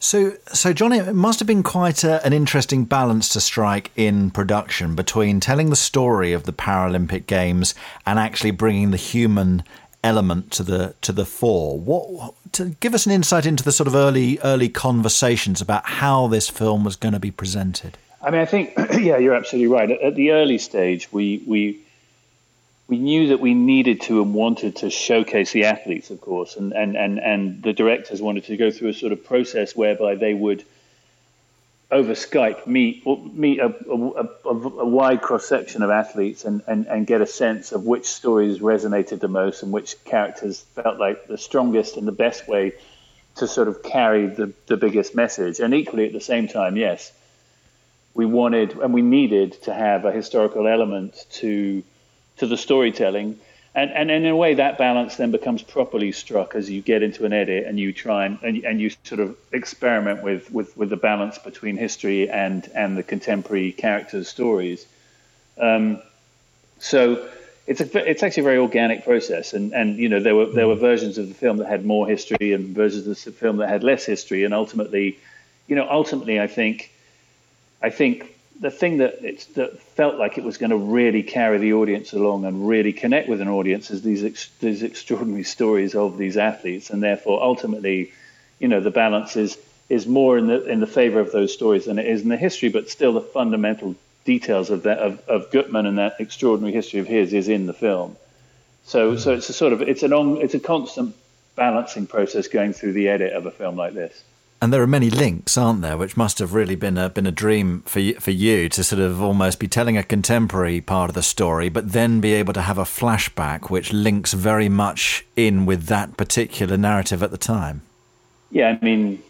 So, 0.00 0.34
so 0.52 0.72
Johnny, 0.72 0.98
it 0.98 1.12
must 1.12 1.40
have 1.40 1.46
been 1.46 1.62
quite 1.62 2.04
a, 2.04 2.24
an 2.24 2.32
interesting 2.32 2.84
balance 2.84 3.28
to 3.30 3.40
strike 3.40 3.90
in 3.96 4.30
production 4.30 4.94
between 4.94 5.40
telling 5.40 5.70
the 5.70 5.76
story 5.76 6.32
of 6.32 6.44
the 6.44 6.52
Paralympic 6.52 7.26
Games 7.26 7.74
and 8.06 8.18
actually 8.18 8.52
bringing 8.52 8.92
the 8.92 8.96
human 8.96 9.62
element 10.04 10.50
to 10.52 10.62
the 10.62 10.94
to 11.02 11.12
the 11.12 11.24
fore. 11.24 11.78
What 11.78 12.34
to 12.52 12.70
give 12.80 12.94
us 12.94 13.06
an 13.06 13.12
insight 13.12 13.46
into 13.46 13.64
the 13.64 13.72
sort 13.72 13.86
of 13.86 13.94
early 13.94 14.38
early 14.40 14.68
conversations 14.68 15.60
about 15.60 15.84
how 15.86 16.26
this 16.26 16.48
film 16.48 16.84
was 16.84 16.96
going 16.96 17.14
to 17.14 17.20
be 17.20 17.30
presented. 17.30 17.98
I 18.22 18.30
mean, 18.30 18.40
I 18.40 18.46
think 18.46 18.74
yeah, 18.98 19.18
you're 19.18 19.34
absolutely 19.34 19.68
right. 19.68 19.90
At, 19.90 20.00
at 20.00 20.14
the 20.14 20.32
early 20.32 20.58
stage, 20.58 21.12
we 21.12 21.42
we 21.46 21.80
we 22.88 22.98
knew 22.98 23.28
that 23.28 23.40
we 23.40 23.54
needed 23.54 24.00
to 24.02 24.22
and 24.22 24.34
wanted 24.34 24.76
to 24.76 24.90
showcase 24.90 25.52
the 25.52 25.64
athletes, 25.64 26.10
of 26.10 26.20
course, 26.20 26.56
and 26.56 26.72
and 26.72 26.96
and 26.96 27.18
and 27.18 27.62
the 27.62 27.72
directors 27.72 28.22
wanted 28.22 28.44
to 28.44 28.56
go 28.56 28.70
through 28.70 28.88
a 28.88 28.94
sort 28.94 29.12
of 29.12 29.24
process 29.24 29.76
whereby 29.76 30.14
they 30.14 30.34
would 30.34 30.64
over 31.90 32.12
Skype 32.12 32.66
meet 32.66 33.06
meet 33.34 33.60
a, 33.60 33.74
a, 33.90 34.22
a, 34.44 34.50
a 34.50 34.86
wide 34.86 35.22
cross 35.22 35.46
section 35.46 35.82
of 35.82 35.90
athletes 35.90 36.44
and, 36.44 36.62
and, 36.66 36.86
and 36.86 37.06
get 37.06 37.22
a 37.22 37.26
sense 37.26 37.72
of 37.72 37.86
which 37.86 38.06
stories 38.06 38.58
resonated 38.58 39.20
the 39.20 39.28
most 39.28 39.62
and 39.62 39.72
which 39.72 40.02
characters 40.04 40.60
felt 40.74 40.98
like 40.98 41.26
the 41.26 41.38
strongest 41.38 41.96
and 41.96 42.06
the 42.06 42.12
best 42.12 42.46
way 42.46 42.74
to 43.36 43.46
sort 43.46 43.68
of 43.68 43.82
carry 43.82 44.26
the, 44.26 44.52
the 44.66 44.76
biggest 44.76 45.14
message. 45.14 45.60
And 45.60 45.72
equally 45.72 46.06
at 46.06 46.12
the 46.12 46.20
same 46.20 46.46
time, 46.48 46.76
yes, 46.76 47.10
we 48.12 48.26
wanted 48.26 48.72
and 48.72 48.92
we 48.92 49.02
needed 49.02 49.52
to 49.62 49.72
have 49.72 50.04
a 50.04 50.12
historical 50.12 50.66
element 50.66 51.24
to 51.34 51.82
to 52.36 52.46
the 52.46 52.56
storytelling 52.56 53.38
and, 53.78 53.90
and, 53.92 54.10
in 54.10 54.26
a 54.26 54.36
way 54.36 54.54
that 54.54 54.78
balance 54.78 55.16
then 55.16 55.30
becomes 55.30 55.62
properly 55.62 56.12
struck 56.12 56.54
as 56.54 56.68
you 56.68 56.82
get 56.82 57.02
into 57.02 57.24
an 57.24 57.32
edit 57.32 57.66
and 57.66 57.78
you 57.78 57.92
try 57.92 58.26
and, 58.26 58.38
and, 58.42 58.64
and 58.64 58.80
you 58.80 58.90
sort 59.04 59.20
of 59.20 59.36
experiment 59.52 60.22
with, 60.22 60.50
with, 60.50 60.76
with 60.76 60.90
the 60.90 60.96
balance 60.96 61.38
between 61.38 61.76
history 61.76 62.28
and, 62.28 62.70
and 62.74 62.96
the 62.96 63.02
contemporary 63.02 63.72
characters' 63.72 64.28
stories. 64.28 64.86
Um, 65.58 66.02
so 66.78 67.28
it's 67.68 67.80
a, 67.82 68.10
it's 68.10 68.22
actually 68.22 68.40
a 68.40 68.44
very 68.44 68.58
organic 68.58 69.04
process, 69.04 69.52
and, 69.52 69.74
and 69.74 69.98
you 69.98 70.08
know 70.08 70.20
there 70.20 70.34
were 70.34 70.46
there 70.46 70.66
were 70.66 70.74
versions 70.74 71.18
of 71.18 71.28
the 71.28 71.34
film 71.34 71.58
that 71.58 71.68
had 71.68 71.84
more 71.84 72.08
history 72.08 72.54
and 72.54 72.74
versions 72.74 73.06
of 73.06 73.24
the 73.24 73.32
film 73.32 73.58
that 73.58 73.68
had 73.68 73.84
less 73.84 74.06
history, 74.06 74.44
and 74.44 74.54
ultimately, 74.54 75.18
you 75.66 75.76
know, 75.76 75.86
ultimately 75.90 76.40
I 76.40 76.46
think 76.46 76.90
I 77.82 77.90
think 77.90 78.37
the 78.60 78.70
thing 78.70 78.98
that 78.98 79.20
that 79.54 79.80
felt 79.80 80.16
like 80.16 80.36
it 80.36 80.44
was 80.44 80.58
going 80.58 80.70
to 80.70 80.76
really 80.76 81.22
carry 81.22 81.58
the 81.58 81.74
audience 81.74 82.12
along 82.12 82.44
and 82.44 82.68
really 82.68 82.92
connect 82.92 83.28
with 83.28 83.40
an 83.40 83.48
audience 83.48 83.90
is 83.90 84.02
these 84.02 84.24
ex, 84.24 84.50
these 84.60 84.82
extraordinary 84.82 85.44
stories 85.44 85.94
of 85.94 86.18
these 86.18 86.36
athletes, 86.36 86.90
and 86.90 87.02
therefore 87.02 87.42
ultimately, 87.42 88.12
you 88.58 88.68
know, 88.68 88.80
the 88.80 88.90
balance 88.90 89.36
is 89.36 89.58
is 89.88 90.06
more 90.06 90.36
in 90.36 90.48
the 90.48 90.64
in 90.66 90.80
the 90.80 90.86
favor 90.86 91.20
of 91.20 91.30
those 91.32 91.52
stories 91.52 91.84
than 91.84 91.98
it 91.98 92.06
is 92.06 92.22
in 92.22 92.28
the 92.28 92.36
history, 92.36 92.68
but 92.68 92.90
still 92.90 93.12
the 93.12 93.20
fundamental 93.20 93.94
details 94.24 94.70
of 94.70 94.82
that 94.82 94.98
of, 94.98 95.20
of 95.28 95.50
Guttmann 95.50 95.86
and 95.86 95.98
that 95.98 96.16
extraordinary 96.18 96.72
history 96.72 97.00
of 97.00 97.06
his 97.06 97.32
is 97.32 97.48
in 97.48 97.66
the 97.66 97.72
film. 97.72 98.16
So 98.84 99.16
so 99.16 99.34
it's 99.34 99.48
a 99.48 99.52
sort 99.52 99.72
of 99.72 99.82
it's 99.82 100.02
an 100.02 100.12
on 100.12 100.42
it's 100.42 100.54
a 100.54 100.60
constant 100.60 101.14
balancing 101.54 102.06
process 102.06 102.48
going 102.48 102.72
through 102.72 102.92
the 102.92 103.08
edit 103.08 103.32
of 103.32 103.46
a 103.46 103.50
film 103.50 103.76
like 103.76 103.94
this. 103.94 104.22
And 104.60 104.72
there 104.72 104.82
are 104.82 104.88
many 104.88 105.08
links, 105.08 105.56
aren't 105.56 105.82
there, 105.82 105.96
which 105.96 106.16
must 106.16 106.40
have 106.40 106.52
really 106.52 106.74
been 106.74 106.98
a 106.98 107.08
been 107.08 107.26
a 107.26 107.32
dream 107.32 107.82
for 107.86 108.00
you, 108.00 108.14
for 108.14 108.32
you 108.32 108.68
to 108.70 108.82
sort 108.82 109.00
of 109.00 109.22
almost 109.22 109.60
be 109.60 109.68
telling 109.68 109.96
a 109.96 110.02
contemporary 110.02 110.80
part 110.80 111.10
of 111.10 111.14
the 111.14 111.22
story, 111.22 111.68
but 111.68 111.92
then 111.92 112.20
be 112.20 112.32
able 112.32 112.52
to 112.54 112.62
have 112.62 112.78
a 112.78 112.84
flashback 112.84 113.70
which 113.70 113.92
links 113.92 114.32
very 114.32 114.68
much 114.68 115.24
in 115.36 115.64
with 115.64 115.86
that 115.86 116.16
particular 116.16 116.76
narrative 116.76 117.22
at 117.22 117.30
the 117.30 117.38
time. 117.38 117.82
Yeah, 118.50 118.76
I 118.80 118.84
mean, 118.84 119.22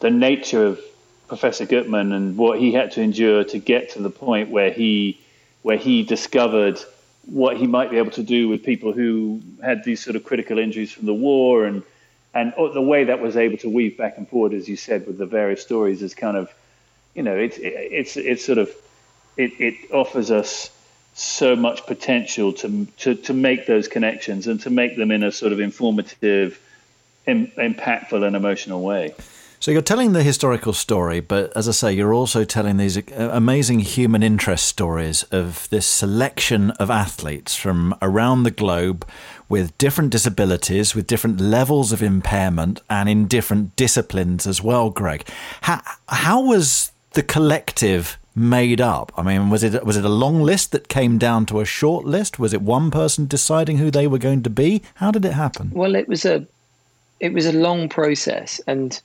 the 0.00 0.10
nature 0.10 0.64
of 0.64 0.80
Professor 1.28 1.66
Guttmann 1.66 2.14
and 2.14 2.38
what 2.38 2.58
he 2.58 2.72
had 2.72 2.90
to 2.92 3.02
endure 3.02 3.44
to 3.44 3.58
get 3.58 3.90
to 3.90 4.02
the 4.02 4.10
point 4.10 4.50
where 4.50 4.70
he 4.70 5.20
where 5.62 5.76
he 5.76 6.02
discovered 6.02 6.80
what 7.26 7.58
he 7.58 7.66
might 7.66 7.90
be 7.90 7.98
able 7.98 8.10
to 8.12 8.22
do 8.22 8.48
with 8.48 8.64
people 8.64 8.92
who 8.92 9.42
had 9.62 9.84
these 9.84 10.02
sort 10.02 10.16
of 10.16 10.24
critical 10.24 10.58
injuries 10.58 10.90
from 10.90 11.04
the 11.04 11.14
war 11.14 11.66
and 11.66 11.82
and 12.32 12.52
the 12.56 12.82
way 12.82 13.04
that 13.04 13.20
was 13.20 13.36
able 13.36 13.58
to 13.58 13.68
weave 13.68 13.96
back 13.96 14.16
and 14.16 14.28
forward, 14.28 14.54
as 14.54 14.68
you 14.68 14.76
said, 14.76 15.06
with 15.06 15.18
the 15.18 15.26
various 15.26 15.62
stories 15.62 16.00
is 16.02 16.14
kind 16.14 16.36
of, 16.36 16.48
you 17.14 17.22
know, 17.22 17.36
it's 17.36 17.58
it's 17.60 18.16
it's 18.16 18.44
sort 18.44 18.58
of 18.58 18.70
it, 19.36 19.52
it 19.58 19.92
offers 19.92 20.30
us 20.30 20.70
so 21.14 21.56
much 21.56 21.86
potential 21.86 22.52
to, 22.52 22.86
to 22.98 23.14
to 23.16 23.34
make 23.34 23.66
those 23.66 23.88
connections 23.88 24.46
and 24.46 24.60
to 24.60 24.70
make 24.70 24.96
them 24.96 25.10
in 25.10 25.24
a 25.24 25.32
sort 25.32 25.52
of 25.52 25.58
informative, 25.58 26.60
Im, 27.26 27.48
impactful, 27.48 28.24
and 28.24 28.36
emotional 28.36 28.82
way. 28.82 29.14
So 29.62 29.70
you're 29.70 29.82
telling 29.82 30.14
the 30.14 30.22
historical 30.22 30.72
story, 30.72 31.20
but 31.20 31.54
as 31.54 31.68
I 31.68 31.72
say, 31.72 31.92
you're 31.92 32.14
also 32.14 32.44
telling 32.44 32.78
these 32.78 32.96
uh, 32.96 33.28
amazing 33.30 33.80
human 33.80 34.22
interest 34.22 34.64
stories 34.64 35.22
of 35.24 35.68
this 35.68 35.84
selection 35.84 36.70
of 36.72 36.90
athletes 36.90 37.54
from 37.56 37.94
around 38.00 38.44
the 38.44 38.50
globe 38.50 39.06
with 39.50 39.76
different 39.76 40.12
disabilities, 40.12 40.94
with 40.94 41.06
different 41.06 41.42
levels 41.42 41.92
of 41.92 42.02
impairment, 42.02 42.80
and 42.88 43.06
in 43.06 43.26
different 43.26 43.76
disciplines 43.76 44.46
as 44.46 44.62
well, 44.62 44.88
Greg. 44.88 45.28
How, 45.60 45.82
how 46.08 46.42
was 46.42 46.90
the 47.12 47.22
collective 47.22 48.16
made 48.34 48.80
up? 48.80 49.12
I 49.14 49.22
mean, 49.22 49.50
was 49.50 49.62
it 49.62 49.84
was 49.84 49.98
it 49.98 50.06
a 50.06 50.08
long 50.08 50.40
list 50.40 50.72
that 50.72 50.88
came 50.88 51.18
down 51.18 51.44
to 51.46 51.60
a 51.60 51.66
short 51.66 52.06
list? 52.06 52.38
Was 52.38 52.54
it 52.54 52.62
one 52.62 52.90
person 52.90 53.26
deciding 53.26 53.76
who 53.76 53.90
they 53.90 54.06
were 54.06 54.16
going 54.16 54.42
to 54.44 54.48
be? 54.48 54.80
How 54.94 55.10
did 55.10 55.26
it 55.26 55.34
happen? 55.34 55.70
Well, 55.74 55.96
it 55.96 56.08
was 56.08 56.24
a 56.24 56.46
it 57.18 57.34
was 57.34 57.44
a 57.44 57.52
long 57.52 57.90
process, 57.90 58.58
and 58.66 58.98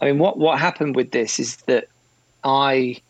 I 0.00 0.06
mean, 0.06 0.18
what 0.18 0.38
what 0.38 0.58
happened 0.58 0.96
with 0.96 1.10
this 1.12 1.38
is 1.38 1.56
that 1.66 1.88
I 2.42 3.00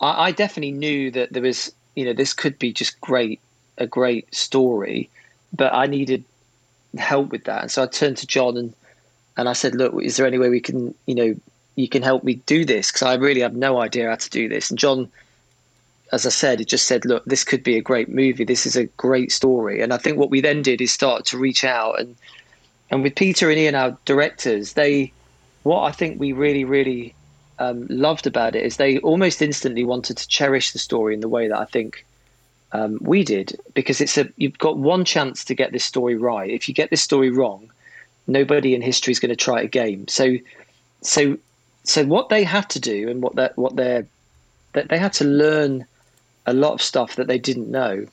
I, 0.00 0.26
I 0.26 0.32
definitely 0.32 0.72
knew 0.72 1.10
that 1.12 1.32
there 1.32 1.42
was 1.42 1.72
you 1.94 2.04
know 2.04 2.12
this 2.12 2.32
could 2.32 2.58
be 2.58 2.72
just 2.72 3.00
great 3.00 3.40
a 3.78 3.86
great 3.86 4.32
story, 4.34 5.08
but 5.52 5.72
I 5.74 5.86
needed 5.86 6.24
help 6.96 7.30
with 7.30 7.44
that, 7.44 7.62
and 7.62 7.70
so 7.70 7.82
I 7.82 7.86
turned 7.86 8.18
to 8.18 8.26
John 8.26 8.56
and 8.56 8.74
and 9.36 9.48
I 9.48 9.52
said, 9.52 9.74
look, 9.74 10.00
is 10.00 10.16
there 10.16 10.26
any 10.26 10.38
way 10.38 10.48
we 10.48 10.60
can 10.60 10.94
you 11.06 11.14
know 11.14 11.34
you 11.76 11.88
can 11.88 12.02
help 12.02 12.22
me 12.22 12.34
do 12.34 12.64
this 12.64 12.90
because 12.90 13.02
I 13.02 13.14
really 13.14 13.40
have 13.40 13.56
no 13.56 13.80
idea 13.80 14.08
how 14.08 14.16
to 14.16 14.30
do 14.30 14.48
this. 14.48 14.70
And 14.70 14.78
John, 14.78 15.10
as 16.12 16.24
I 16.24 16.28
said, 16.28 16.60
it 16.60 16.68
just 16.68 16.86
said, 16.86 17.04
look, 17.04 17.24
this 17.24 17.42
could 17.42 17.64
be 17.64 17.76
a 17.76 17.82
great 17.82 18.08
movie. 18.08 18.44
This 18.44 18.64
is 18.64 18.76
a 18.76 18.84
great 18.84 19.32
story. 19.32 19.80
And 19.80 19.92
I 19.92 19.96
think 19.96 20.16
what 20.16 20.30
we 20.30 20.40
then 20.40 20.62
did 20.62 20.80
is 20.80 20.92
start 20.92 21.24
to 21.26 21.38
reach 21.38 21.64
out 21.64 21.98
and 22.00 22.16
and 22.90 23.02
with 23.02 23.16
Peter 23.16 23.50
and 23.50 23.58
Ian, 23.58 23.74
our 23.74 23.96
directors, 24.04 24.74
they 24.74 25.12
what 25.64 25.82
I 25.82 25.90
think 25.90 26.20
we 26.20 26.32
really, 26.32 26.64
really 26.64 27.14
um, 27.58 27.86
loved 27.88 28.26
about 28.26 28.54
it 28.54 28.64
is 28.64 28.76
they 28.76 28.98
almost 28.98 29.42
instantly 29.42 29.84
wanted 29.84 30.16
to 30.18 30.28
cherish 30.28 30.72
the 30.72 30.78
story 30.78 31.14
in 31.14 31.20
the 31.20 31.28
way 31.28 31.48
that 31.48 31.58
I 31.58 31.64
think 31.64 32.06
um, 32.72 32.98
we 33.00 33.24
did 33.24 33.58
because 33.74 34.00
it's 34.00 34.18
a 34.18 34.28
you've 34.36 34.58
got 34.58 34.78
one 34.78 35.04
chance 35.04 35.44
to 35.44 35.54
get 35.54 35.72
this 35.72 35.84
story 35.84 36.16
right. 36.16 36.50
If 36.50 36.68
you 36.68 36.74
get 36.74 36.90
this 36.90 37.02
story 37.02 37.30
wrong, 37.30 37.70
nobody 38.26 38.74
in 38.74 38.82
history 38.82 39.12
is 39.12 39.20
going 39.20 39.30
to 39.30 39.36
try 39.36 39.60
again. 39.60 40.06
So, 40.08 40.36
so 41.00 41.38
so 41.84 42.04
what 42.04 42.28
they 42.30 42.44
had 42.44 42.68
to 42.70 42.80
do 42.80 43.08
and 43.08 43.22
what 43.22 43.36
that 43.36 43.56
what 43.56 43.76
they're 43.76 44.06
that 44.72 44.88
they 44.88 44.98
had 44.98 45.12
to 45.14 45.24
learn 45.24 45.86
a 46.46 46.52
lot 46.52 46.72
of 46.72 46.82
stuff 46.82 47.16
that 47.16 47.26
they 47.26 47.38
didn't 47.38 47.70
know 47.70 48.06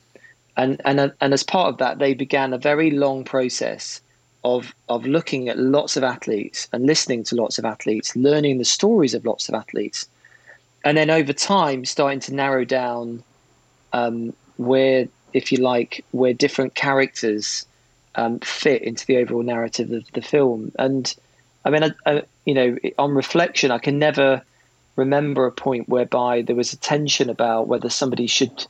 and 0.56 0.80
and 0.84 1.12
and 1.20 1.32
as 1.34 1.42
part 1.42 1.68
of 1.68 1.78
that 1.78 1.98
they 1.98 2.14
began 2.14 2.52
a 2.52 2.58
very 2.58 2.90
long 2.90 3.24
process 3.24 4.00
of 4.44 4.74
of 4.88 5.06
looking 5.06 5.48
at 5.48 5.58
lots 5.58 5.96
of 5.96 6.02
athletes 6.02 6.68
and 6.72 6.86
listening 6.86 7.22
to 7.22 7.36
lots 7.36 7.58
of 7.58 7.64
athletes 7.64 8.16
learning 8.16 8.58
the 8.58 8.64
stories 8.64 9.14
of 9.14 9.24
lots 9.24 9.48
of 9.48 9.54
athletes 9.54 10.06
and 10.84 10.96
then 10.96 11.10
over 11.10 11.32
time 11.32 11.84
starting 11.84 12.18
to 12.18 12.34
narrow 12.34 12.64
down 12.64 13.22
um, 13.92 14.32
where 14.56 15.06
if 15.32 15.52
you 15.52 15.58
like 15.58 16.04
where 16.10 16.34
different 16.34 16.74
characters 16.74 17.66
um, 18.16 18.40
fit 18.40 18.82
into 18.82 19.06
the 19.06 19.16
overall 19.16 19.42
narrative 19.42 19.90
of 19.92 20.04
the 20.12 20.22
film 20.22 20.72
and 20.78 21.14
I 21.64 21.70
mean, 21.70 21.84
I, 21.84 21.92
I, 22.06 22.22
you 22.44 22.54
know, 22.54 22.76
on 22.98 23.14
reflection, 23.14 23.70
I 23.70 23.78
can 23.78 23.98
never 23.98 24.42
remember 24.96 25.46
a 25.46 25.52
point 25.52 25.88
whereby 25.88 26.42
there 26.42 26.56
was 26.56 26.72
a 26.72 26.76
tension 26.76 27.30
about 27.30 27.68
whether 27.68 27.88
somebody 27.88 28.26
should, 28.26 28.66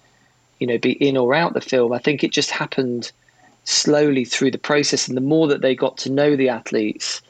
you 0.59 0.67
know, 0.67 0.79
be 0.79 0.93
in 0.93 1.17
or 1.17 1.35
out 1.35 1.55
the 1.55 1.61
film. 1.61 1.93
I 1.93 1.99
think 1.99 2.23
it 2.23 2.33
just 2.33 2.51
happened 2.51 3.11
slowly 3.65 4.25
through 4.25 4.51
the 4.51 4.59
process, 4.59 5.09
and 5.09 5.17
the 5.17 5.23
more 5.23 5.47
that 5.49 5.61
they 5.61 5.75
got 5.75 5.97
to 5.99 6.11
know 6.11 6.37
the 6.37 6.49
athletes, 6.49 7.23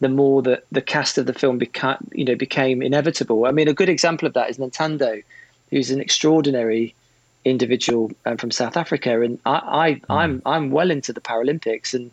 the 0.00 0.08
more 0.08 0.42
that 0.42 0.64
the 0.72 0.82
cast 0.82 1.18
of 1.18 1.26
the 1.26 1.34
film 1.34 1.58
became, 1.58 1.96
you 2.12 2.24
know, 2.24 2.34
became 2.34 2.82
inevitable. 2.82 3.46
I 3.46 3.52
mean, 3.52 3.68
a 3.68 3.74
good 3.74 3.88
example 3.88 4.26
of 4.26 4.34
that 4.34 4.50
is 4.50 4.58
Ntando, 4.58 5.22
who's 5.70 5.90
an 5.90 6.00
extraordinary 6.00 6.94
individual 7.44 8.10
um, 8.24 8.36
from 8.36 8.50
South 8.50 8.76
Africa, 8.76 9.20
and 9.20 9.38
I, 9.44 9.60
I 9.64 9.92
mm. 9.94 10.00
I'm 10.10 10.42
I'm 10.46 10.70
well 10.70 10.90
into 10.90 11.12
the 11.12 11.20
Paralympics, 11.20 11.94
and 11.94 12.10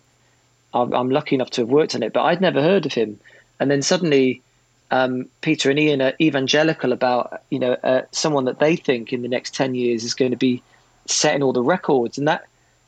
I'm, 0.74 0.94
I'm, 0.94 1.10
lucky 1.10 1.36
enough 1.36 1.52
to 1.52 1.62
have 1.62 1.70
worked 1.70 1.96
on 1.96 2.04
it, 2.04 2.14
but 2.14 2.24
I'd 2.24 2.42
never 2.42 2.62
heard 2.62 2.86
of 2.86 2.94
him. 2.94 3.20
And 3.60 3.70
then 3.70 3.82
suddenly, 3.82 4.42
um, 4.90 5.28
Peter 5.42 5.70
and 5.70 5.80
Ian 5.80 6.02
are 6.02 6.14
evangelical 6.20 6.92
about 6.92 7.42
you 7.50 7.60
know 7.60 7.74
uh, 7.84 8.02
someone 8.12 8.46
that 8.46 8.60
they 8.60 8.76
think 8.76 9.14
in 9.14 9.22
the 9.22 9.28
next 9.28 9.56
ten 9.56 9.76
years 9.76 10.04
is 10.04 10.14
going 10.14 10.32
to 10.32 10.38
be 10.38 10.62
setting 11.06 11.44
all 11.44 11.54
the 11.54 11.64
records, 11.64 12.18
and 12.18 12.28
that 12.28 12.46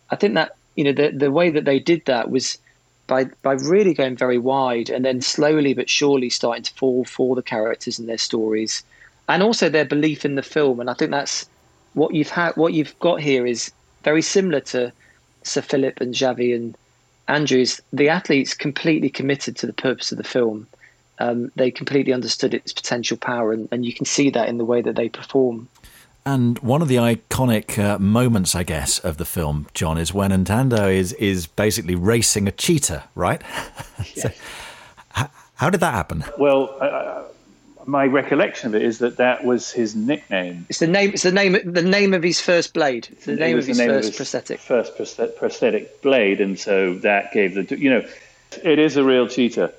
I 0.10 0.16
think 0.16 0.36
that 0.36 0.56
you 0.75 0.84
know 0.84 0.94
the 0.94 1.12
the 1.12 1.32
way 1.32 1.50
that 1.50 1.65
they 1.65 1.80
did 1.80 2.06
that 2.06 2.30
was 2.30 2.58
by 3.08 3.25
by 3.42 3.53
really 3.53 3.94
going 3.94 4.15
very 4.15 4.38
wide, 4.38 4.89
and 4.89 5.06
then 5.06 5.22
slowly 5.22 5.74
but 5.74 5.89
surely 5.89 6.30
starting 6.30 6.63
to 6.63 6.74
fall 6.74 7.06
for 7.06 7.36
the 7.36 7.44
characters 7.44 8.00
and 8.00 8.08
their 8.08 8.18
stories, 8.18 8.84
and 9.27 9.44
also 9.44 9.70
their 9.70 9.86
belief 9.86 10.25
in 10.25 10.36
the 10.36 10.44
film. 10.44 10.80
And 10.80 10.89
I 10.89 10.94
think 10.94 11.12
that's 11.12 11.48
what 11.94 12.13
you've 12.13 12.30
had. 12.30 12.56
What 12.56 12.74
you've 12.74 12.98
got 13.00 13.20
here 13.20 13.46
is 13.46 13.72
very 14.03 14.22
similar 14.22 14.60
to 14.62 14.92
Sir 15.44 15.62
Philip 15.62 16.01
and 16.01 16.13
Xavi 16.13 16.56
and 16.56 16.75
Andrews, 17.27 17.82
the 17.92 18.10
athletes 18.10 18.53
completely 18.53 19.10
committed 19.10 19.56
to 19.58 19.68
the 19.68 19.74
purpose 19.74 20.12
of 20.12 20.18
the 20.18 20.24
film. 20.24 20.68
Um, 21.20 21.51
they 21.56 21.72
completely 21.72 22.12
understood 22.12 22.53
its 22.53 22.74
potential 22.74 23.18
power, 23.18 23.53
and, 23.53 23.70
and, 23.72 23.86
you 23.86 23.94
can 23.94 24.06
see 24.06 24.30
that 24.32 24.50
in 24.50 24.58
the 24.58 24.65
way 24.65 24.82
that 24.82 24.96
they 24.96 25.10
perform. 25.10 25.70
And 26.25 26.58
one 26.60 26.82
of 26.82 26.88
the 26.88 26.96
iconic 26.96 27.77
uh, 27.77 28.00
moments, 28.00 28.56
I 28.56 28.63
guess, 28.63 29.00
of 29.00 29.18
the 29.18 29.25
film, 29.25 29.68
John, 29.74 29.98
is 29.98 30.13
when 30.13 30.32
Ntando 30.32 30.94
is 30.94 31.13
is 31.13 31.48
basically 31.48 31.96
racing 31.96 32.48
a 32.48 32.51
cheetah, 32.51 33.03
right? 33.13 33.42
so, 34.15 34.30
h- 35.18 35.27
how 35.56 35.70
did 35.70 35.82
that 35.82 35.94
happen? 35.94 36.24
Well, 36.38 36.77
I, 36.82 37.24
my 37.86 38.06
recollection 38.06 38.70
of 38.70 38.75
it 38.75 38.84
is 38.84 39.00
that 39.00 39.18
that 39.18 39.44
was 39.44 39.72
his 39.72 39.96
nickname. 39.96 40.65
It's 40.70 40.80
the 40.80 40.88
name. 40.88 41.12
It's 41.12 41.24
the 41.24 41.32
name. 41.32 41.58
The 41.65 41.82
name 41.82 42.13
of 42.13 42.24
his 42.24 42.39
first 42.39 42.74
blade. 42.74 43.10
It's 43.12 43.25
the 43.25 43.36
name 43.36 43.58
of 43.58 43.65
his 43.65 43.77
name 43.77 43.89
first 43.89 44.08
of 44.08 44.12
his 44.12 44.15
prosthetic. 44.15 44.60
First 44.60 44.98
prosthetic 45.38 46.01
blade, 46.01 46.39
and 46.39 46.58
so 46.58 46.96
that 47.00 47.34
gave 47.34 47.56
the. 47.56 47.77
You 47.77 47.89
know, 47.89 48.08
it 48.63 48.80
is 48.80 48.98
a 48.98 49.03
real 49.03 49.27
cheetah. 49.27 49.74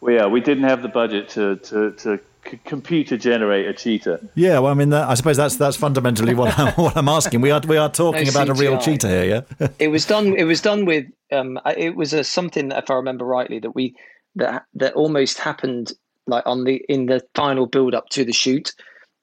Well, 0.00 0.14
yeah, 0.14 0.26
we 0.26 0.40
didn't 0.40 0.64
have 0.64 0.82
the 0.82 0.88
budget 0.88 1.28
to 1.30 1.56
to 1.56 1.92
to 1.92 2.20
computer 2.64 3.16
generate 3.16 3.66
a 3.66 3.72
cheetah. 3.72 4.20
Yeah, 4.34 4.58
well, 4.58 4.72
I 4.72 4.74
mean, 4.74 4.90
that, 4.90 5.08
I 5.08 5.14
suppose 5.14 5.36
that's 5.36 5.56
that's 5.56 5.76
fundamentally 5.76 6.34
what 6.34 6.58
I'm, 6.58 6.72
what 6.74 6.96
I'm 6.96 7.08
asking. 7.08 7.40
We 7.40 7.50
are 7.50 7.60
we 7.66 7.76
are 7.76 7.90
talking 7.90 8.24
no 8.24 8.30
about 8.30 8.48
a 8.48 8.54
real 8.54 8.78
cheetah 8.78 9.08
here, 9.08 9.44
yeah. 9.60 9.68
it 9.78 9.88
was 9.88 10.06
done. 10.06 10.34
It 10.36 10.44
was 10.44 10.60
done 10.60 10.84
with. 10.84 11.06
Um, 11.30 11.58
it 11.76 11.96
was 11.96 12.12
a 12.12 12.24
something, 12.24 12.72
if 12.72 12.90
I 12.90 12.94
remember 12.94 13.24
rightly, 13.24 13.58
that 13.60 13.74
we 13.74 13.96
that 14.36 14.66
that 14.74 14.94
almost 14.94 15.38
happened 15.38 15.92
like 16.26 16.46
on 16.46 16.64
the 16.64 16.84
in 16.88 17.06
the 17.06 17.22
final 17.34 17.66
build 17.66 17.94
up 17.94 18.08
to 18.10 18.24
the 18.24 18.32
shoot, 18.32 18.72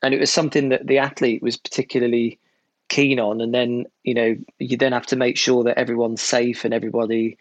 and 0.01 0.13
it 0.13 0.19
was 0.19 0.31
something 0.31 0.69
that 0.69 0.87
the 0.87 0.97
athlete 0.97 1.41
was 1.41 1.57
particularly 1.57 2.39
keen 2.87 3.19
on. 3.19 3.41
And 3.41 3.53
then 3.53 3.85
you 4.03 4.13
know 4.13 4.35
you 4.57 4.77
then 4.77 4.93
have 4.93 5.07
to 5.07 5.15
make 5.15 5.37
sure 5.37 5.63
that 5.63 5.77
everyone's 5.77 6.21
safe 6.21 6.65
and 6.65 6.73
everybody 6.73 7.37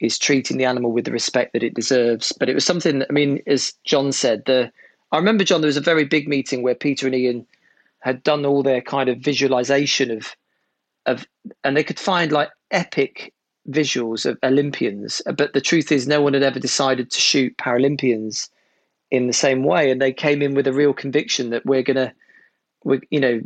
is 0.00 0.18
treating 0.18 0.56
the 0.56 0.64
animal 0.64 0.92
with 0.92 1.04
the 1.04 1.12
respect 1.12 1.52
that 1.52 1.62
it 1.62 1.74
deserves. 1.74 2.32
But 2.32 2.48
it 2.48 2.54
was 2.54 2.64
something. 2.64 3.00
That, 3.00 3.08
I 3.10 3.12
mean, 3.12 3.40
as 3.46 3.74
John 3.84 4.12
said, 4.12 4.44
the 4.46 4.72
I 5.12 5.18
remember 5.18 5.44
John. 5.44 5.60
There 5.60 5.68
was 5.68 5.76
a 5.76 5.82
very 5.82 6.04
big 6.04 6.28
meeting 6.28 6.62
where 6.62 6.74
Peter 6.74 7.06
and 7.06 7.14
Ian 7.14 7.46
had 8.00 8.22
done 8.22 8.46
all 8.46 8.62
their 8.62 8.80
kind 8.80 9.08
of 9.08 9.18
visualization 9.18 10.10
of 10.10 10.34
of, 11.06 11.26
and 11.64 11.76
they 11.76 11.84
could 11.84 11.98
find 11.98 12.30
like 12.30 12.50
epic 12.70 13.32
visuals 13.68 14.26
of 14.26 14.38
Olympians. 14.42 15.22
But 15.36 15.52
the 15.52 15.60
truth 15.60 15.90
is, 15.90 16.06
no 16.06 16.20
one 16.20 16.34
had 16.34 16.42
ever 16.42 16.60
decided 16.60 17.10
to 17.10 17.20
shoot 17.20 17.56
Paralympians 17.56 18.48
in 19.10 19.26
the 19.26 19.32
same 19.32 19.64
way, 19.64 19.90
and 19.90 20.00
they 20.00 20.12
came 20.12 20.42
in 20.42 20.54
with 20.54 20.66
a 20.66 20.72
real 20.72 20.92
conviction 20.92 21.50
that 21.50 21.66
we're 21.66 21.82
gonna, 21.82 22.12
we 22.84 23.00
you 23.10 23.20
know, 23.20 23.40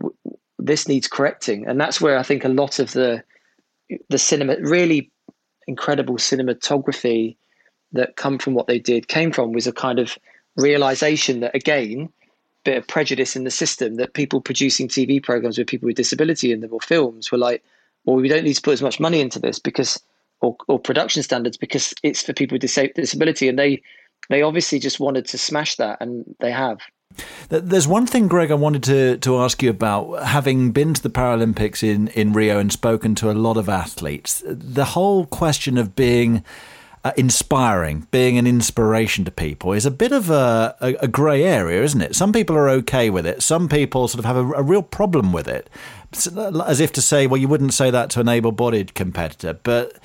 this 0.58 0.88
needs 0.88 1.08
correcting, 1.08 1.66
and 1.66 1.80
that's 1.80 2.00
where 2.00 2.18
I 2.18 2.22
think 2.22 2.44
a 2.44 2.48
lot 2.48 2.78
of 2.78 2.92
the 2.92 3.22
the 4.08 4.18
cinema 4.18 4.56
really 4.60 5.10
incredible 5.66 6.16
cinematography 6.16 7.36
that 7.92 8.16
come 8.16 8.38
from 8.38 8.54
what 8.54 8.66
they 8.66 8.78
did 8.78 9.08
came 9.08 9.30
from 9.30 9.52
was 9.52 9.66
a 9.66 9.72
kind 9.72 9.98
of 9.98 10.18
realization 10.56 11.40
that 11.40 11.54
again 11.54 12.08
bit 12.64 12.78
of 12.78 12.86
prejudice 12.88 13.36
in 13.36 13.44
the 13.44 13.50
system 13.50 13.96
that 13.96 14.14
people 14.14 14.40
producing 14.40 14.88
TV 14.88 15.22
programs 15.22 15.58
with 15.58 15.66
people 15.66 15.86
with 15.86 15.96
disability 15.96 16.50
in 16.50 16.60
them 16.60 16.72
or 16.72 16.80
films 16.80 17.30
were 17.30 17.38
like, 17.38 17.62
well, 18.04 18.16
we 18.16 18.28
don't 18.28 18.44
need 18.44 18.54
to 18.54 18.62
put 18.62 18.72
as 18.72 18.82
much 18.82 18.98
money 18.98 19.20
into 19.20 19.38
this 19.38 19.58
because, 19.58 20.00
or, 20.40 20.56
or 20.66 20.78
production 20.78 21.22
standards 21.22 21.56
because 21.56 21.94
it's 22.02 22.22
for 22.22 22.32
people 22.32 22.56
with 22.56 22.62
disability, 22.94 23.48
and 23.48 23.58
they 23.58 23.82
they 24.30 24.42
obviously 24.42 24.78
just 24.78 25.00
wanted 25.00 25.26
to 25.26 25.38
smash 25.38 25.76
that, 25.76 25.98
and 26.00 26.24
they 26.40 26.50
have. 26.50 26.80
There's 27.48 27.86
one 27.86 28.06
thing, 28.06 28.26
Greg, 28.26 28.50
I 28.50 28.54
wanted 28.54 28.82
to, 28.84 29.18
to 29.18 29.38
ask 29.38 29.62
you 29.62 29.70
about. 29.70 30.24
Having 30.24 30.72
been 30.72 30.94
to 30.94 31.02
the 31.02 31.10
Paralympics 31.10 31.82
in, 31.82 32.08
in 32.08 32.32
Rio 32.32 32.58
and 32.58 32.72
spoken 32.72 33.14
to 33.16 33.30
a 33.30 33.32
lot 33.32 33.56
of 33.56 33.68
athletes, 33.68 34.42
the 34.44 34.84
whole 34.84 35.26
question 35.26 35.78
of 35.78 35.94
being 35.94 36.42
uh, 37.04 37.12
inspiring, 37.18 38.06
being 38.10 38.38
an 38.38 38.46
inspiration 38.46 39.26
to 39.26 39.30
people 39.30 39.72
is 39.72 39.84
a 39.84 39.90
bit 39.90 40.10
of 40.10 40.30
a, 40.30 40.74
a, 40.80 40.94
a 41.00 41.08
grey 41.08 41.44
area, 41.44 41.82
isn't 41.82 42.00
it? 42.00 42.16
Some 42.16 42.32
people 42.32 42.56
are 42.56 42.70
okay 42.70 43.10
with 43.10 43.26
it, 43.26 43.42
some 43.42 43.68
people 43.68 44.08
sort 44.08 44.20
of 44.20 44.24
have 44.24 44.36
a, 44.36 44.52
a 44.52 44.62
real 44.62 44.82
problem 44.82 45.32
with 45.32 45.46
it. 45.46 45.68
As 46.66 46.80
if 46.80 46.92
to 46.92 47.02
say, 47.02 47.26
well, 47.26 47.40
you 47.40 47.48
wouldn't 47.48 47.74
say 47.74 47.90
that 47.90 48.08
to 48.10 48.20
an 48.20 48.28
able 48.28 48.52
bodied 48.52 48.94
competitor. 48.94 49.58
But 49.62 49.98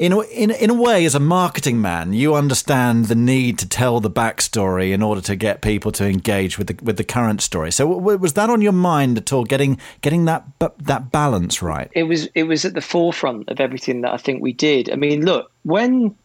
in 0.00 0.12
a, 0.12 0.20
in 0.20 0.50
in 0.50 0.70
a 0.70 0.74
way, 0.74 1.04
as 1.04 1.14
a 1.14 1.20
marketing 1.20 1.82
man, 1.82 2.14
you 2.14 2.34
understand 2.34 3.04
the 3.04 3.14
need 3.14 3.58
to 3.58 3.68
tell 3.68 4.00
the 4.00 4.10
backstory 4.10 4.92
in 4.92 5.02
order 5.02 5.20
to 5.20 5.36
get 5.36 5.60
people 5.60 5.92
to 5.92 6.06
engage 6.06 6.56
with 6.56 6.68
the 6.68 6.78
with 6.82 6.96
the 6.96 7.04
current 7.04 7.42
story. 7.42 7.70
So, 7.70 7.86
was 7.86 8.32
that 8.32 8.48
on 8.48 8.62
your 8.62 8.72
mind 8.72 9.18
at 9.18 9.30
all? 9.30 9.44
Getting 9.44 9.78
getting 10.00 10.24
that 10.24 10.44
that 10.78 11.12
balance 11.12 11.60
right. 11.60 11.90
It 11.92 12.04
was 12.04 12.26
it 12.34 12.44
was 12.44 12.64
at 12.64 12.72
the 12.72 12.80
forefront 12.80 13.50
of 13.50 13.60
everything 13.60 14.00
that 14.00 14.14
I 14.14 14.16
think 14.16 14.40
we 14.42 14.54
did. 14.54 14.90
I 14.90 14.96
mean, 14.96 15.26
look, 15.26 15.52
when 15.64 16.16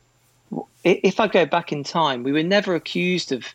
if 0.83 1.19
I 1.19 1.27
go 1.27 1.45
back 1.45 1.71
in 1.71 1.83
time, 1.83 2.23
we 2.23 2.31
were 2.31 2.43
never 2.43 2.75
accused 2.75 3.31
of 3.31 3.53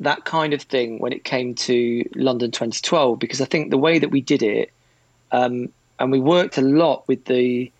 that 0.00 0.24
kind 0.24 0.52
of 0.52 0.62
thing 0.62 0.98
when 0.98 1.12
it 1.12 1.24
came 1.24 1.54
to 1.54 2.04
London 2.14 2.50
2012 2.50 3.18
because 3.18 3.40
I 3.40 3.46
think 3.46 3.70
the 3.70 3.78
way 3.78 3.98
that 3.98 4.10
we 4.10 4.20
did 4.20 4.42
it, 4.42 4.70
um, 5.32 5.70
and 5.98 6.12
we 6.12 6.20
worked 6.20 6.58
a 6.58 6.62
lot 6.62 7.08
with 7.08 7.24
the 7.24 7.72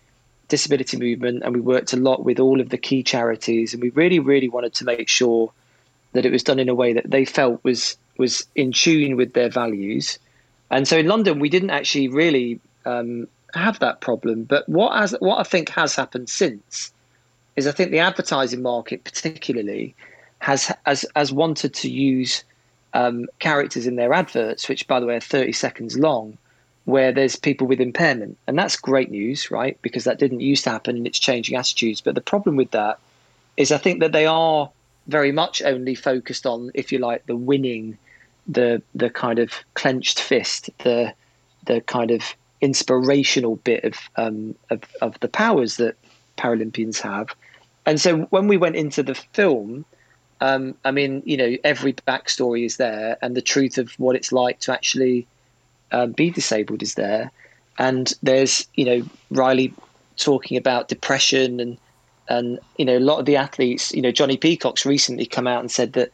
disability 0.47 0.97
movement 0.97 1.43
and 1.43 1.53
we 1.53 1.61
worked 1.61 1.93
a 1.93 1.97
lot 1.97 2.23
with 2.23 2.39
all 2.39 2.59
of 2.59 2.69
the 2.69 2.77
key 2.77 3.03
charities, 3.03 3.73
and 3.73 3.83
we 3.83 3.89
really, 3.89 4.19
really 4.19 4.49
wanted 4.49 4.73
to 4.75 4.85
make 4.85 5.07
sure 5.07 5.51
that 6.13 6.25
it 6.25 6.31
was 6.31 6.43
done 6.43 6.57
in 6.57 6.69
a 6.69 6.75
way 6.75 6.93
that 6.93 7.09
they 7.09 7.25
felt 7.25 7.63
was 7.63 7.97
was 8.17 8.47
in 8.55 8.71
tune 8.71 9.15
with 9.15 9.33
their 9.33 9.49
values. 9.49 10.17
And 10.71 10.87
so 10.87 10.97
in 10.97 11.07
London, 11.07 11.39
we 11.39 11.49
didn't 11.49 11.69
actually 11.69 12.07
really 12.07 12.59
um, 12.85 13.27
have 13.53 13.77
that 13.79 14.01
problem. 14.01 14.43
But 14.43 14.67
what 14.67 14.97
has 14.97 15.15
what 15.19 15.39
I 15.39 15.43
think 15.43 15.69
has 15.69 15.95
happened 15.95 16.29
since 16.29 16.91
is 17.57 17.67
I 17.67 17.71
think 17.71 17.91
the 17.91 17.99
advertising 17.99 18.61
market, 18.61 19.03
particularly, 19.03 19.95
has 20.39 20.71
has 20.85 21.05
has 21.15 21.33
wanted 21.33 21.73
to 21.73 21.89
use 21.89 22.45
um, 22.93 23.25
characters 23.39 23.85
in 23.85 23.97
their 23.97 24.13
adverts, 24.13 24.69
which 24.69 24.87
by 24.87 25.01
the 25.01 25.05
way 25.05 25.17
are 25.17 25.19
thirty 25.19 25.51
seconds 25.51 25.97
long, 25.97 26.37
where 26.85 27.11
there's 27.11 27.35
people 27.35 27.67
with 27.67 27.81
impairment, 27.81 28.37
and 28.47 28.57
that's 28.57 28.77
great 28.77 29.11
news, 29.11 29.51
right? 29.51 29.77
Because 29.81 30.05
that 30.05 30.19
didn't 30.19 30.39
used 30.39 30.63
to 30.63 30.69
happen, 30.69 30.95
and 30.95 31.07
it's 31.07 31.19
changing 31.19 31.57
attitudes. 31.57 31.99
But 31.99 32.15
the 32.15 32.21
problem 32.21 32.55
with 32.55 32.71
that 32.71 32.99
is, 33.57 33.71
I 33.71 33.77
think 33.77 33.99
that 33.99 34.11
they 34.11 34.27
are 34.27 34.69
very 35.07 35.31
much 35.31 35.61
only 35.63 35.95
focused 35.95 36.45
on, 36.45 36.69
if 36.75 36.91
you 36.91 36.99
like, 36.99 37.25
the 37.25 37.35
winning, 37.35 37.97
the 38.47 38.83
the 38.93 39.09
kind 39.09 39.39
of 39.39 39.51
clenched 39.73 40.21
fist, 40.21 40.69
the 40.83 41.11
the 41.65 41.81
kind 41.81 42.11
of 42.11 42.21
inspirational 42.61 43.55
bit 43.57 43.83
of 43.83 43.95
um, 44.15 44.53
of, 44.69 44.81
of 45.01 45.19
the 45.21 45.27
powers 45.27 45.77
that 45.77 45.95
Paralympians 46.37 47.01
have 47.01 47.35
and 47.87 48.01
so 48.01 48.17
when 48.29 48.47
we 48.49 48.57
went 48.57 48.75
into 48.75 49.01
the 49.01 49.15
film, 49.15 49.85
um, 50.41 50.75
I 50.83 50.91
mean, 50.91 51.23
you 51.25 51.37
know, 51.37 51.55
every 51.63 51.93
backstory 51.93 52.65
is 52.65 52.75
there, 52.75 53.17
and 53.21 53.35
the 53.35 53.41
truth 53.41 53.77
of 53.77 53.91
what 53.93 54.17
it's 54.17 54.33
like 54.33 54.59
to 54.61 54.73
actually 54.73 55.25
um, 55.93 56.11
be 56.11 56.29
disabled 56.29 56.83
is 56.83 56.95
there. 56.95 57.31
And 57.79 58.13
there's, 58.21 58.67
you 58.75 58.83
know, 58.83 59.03
Ryley 59.31 59.73
talking 60.17 60.57
about 60.57 60.89
depression 60.89 61.59
and 61.61 61.77
and 62.27 62.59
you 62.77 62.83
know 62.83 62.97
a 62.97 62.99
lot 62.99 63.19
of 63.19 63.25
the 63.25 63.37
athletes. 63.37 63.93
You 63.93 64.01
know, 64.01 64.11
Jonnie 64.11 64.39
Peacock's 64.39 64.85
recently 64.85 65.25
come 65.25 65.47
out 65.47 65.61
and 65.61 65.71
said 65.71 65.93
that 65.93 66.11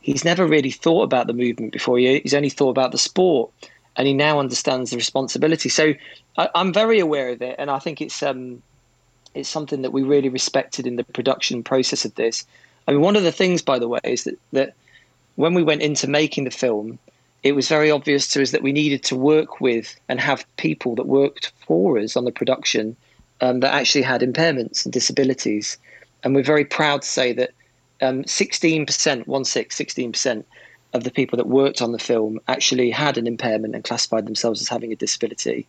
he's 0.00 0.26
never 0.26 0.46
really 0.46 0.70
thought 0.70 1.04
about 1.04 1.26
the 1.26 1.32
movement 1.32 1.72
before. 1.72 1.96
He's 1.98 2.34
only 2.34 2.50
thought 2.50 2.70
about 2.70 2.92
the 2.92 2.98
sport, 2.98 3.50
and 3.96 4.06
he 4.06 4.12
now 4.12 4.38
understands 4.38 4.90
the 4.90 4.96
responsibility. 4.96 5.70
So 5.70 5.94
I, 6.36 6.50
am 6.54 6.74
very 6.74 7.00
aware 7.00 7.30
of 7.30 7.40
it, 7.40 7.56
and 7.58 7.70
I 7.70 7.78
think 7.78 8.02
it's 8.02 8.22
um, 8.22 8.62
it's 9.34 9.48
something 9.48 9.82
that 9.82 9.92
we 9.92 10.02
really 10.02 10.28
respected 10.28 10.86
in 10.86 10.96
the 10.96 11.04
production 11.04 11.62
process 11.62 12.04
of 12.04 12.14
this. 12.14 12.46
I 12.86 12.92
mean, 12.92 13.00
one 13.00 13.16
of 13.16 13.22
the 13.22 13.32
things, 13.32 13.62
by 13.62 13.78
the 13.78 13.88
way, 13.88 14.00
is 14.04 14.24
that, 14.24 14.38
that 14.52 14.74
when 15.36 15.54
we 15.54 15.62
went 15.62 15.82
into 15.82 16.08
making 16.08 16.44
the 16.44 16.50
film, 16.50 16.98
it 17.42 17.52
was 17.52 17.68
very 17.68 17.90
obvious 17.90 18.28
to 18.28 18.42
us 18.42 18.52
that 18.52 18.62
we 18.62 18.72
needed 18.72 19.02
to 19.04 19.16
work 19.16 19.60
with 19.60 19.94
and 20.08 20.20
have 20.20 20.46
people 20.56 20.94
that 20.94 21.06
worked 21.06 21.52
for 21.66 21.98
us 21.98 22.16
on 22.16 22.24
the 22.24 22.32
production 22.32 22.96
um, 23.40 23.60
that 23.60 23.74
actually 23.74 24.02
had 24.02 24.22
impairments 24.22 24.84
and 24.84 24.92
disabilities. 24.92 25.76
And 26.22 26.34
we're 26.34 26.42
very 26.42 26.64
proud 26.64 27.02
to 27.02 27.08
say 27.08 27.32
that 27.34 27.50
um, 28.00 28.22
16%, 28.24 29.26
one 29.26 29.44
six, 29.44 29.76
16% 29.76 30.44
of 30.94 31.04
the 31.04 31.10
people 31.10 31.36
that 31.36 31.48
worked 31.48 31.82
on 31.82 31.92
the 31.92 31.98
film 31.98 32.40
actually 32.48 32.90
had 32.90 33.18
an 33.18 33.26
impairment 33.26 33.74
and 33.74 33.84
classified 33.84 34.26
themselves 34.26 34.62
as 34.62 34.68
having 34.68 34.92
a 34.92 34.96
disability 34.96 35.66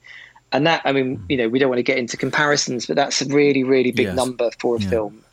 and 0.51 0.65
that 0.67 0.81
I 0.85 0.91
mean, 0.91 1.23
you 1.29 1.37
know, 1.37 1.49
we 1.49 1.59
don't 1.59 1.69
want 1.69 1.79
to 1.79 1.83
get 1.83 1.97
into 1.97 2.17
comparisons, 2.17 2.85
but 2.85 2.95
that's 2.95 3.21
a 3.21 3.25
really, 3.25 3.63
really 3.63 3.91
big 3.91 4.07
yes. 4.07 4.15
number 4.15 4.49
for 4.59 4.77
a 4.77 4.79
yeah. 4.81 4.89
film 4.89 5.23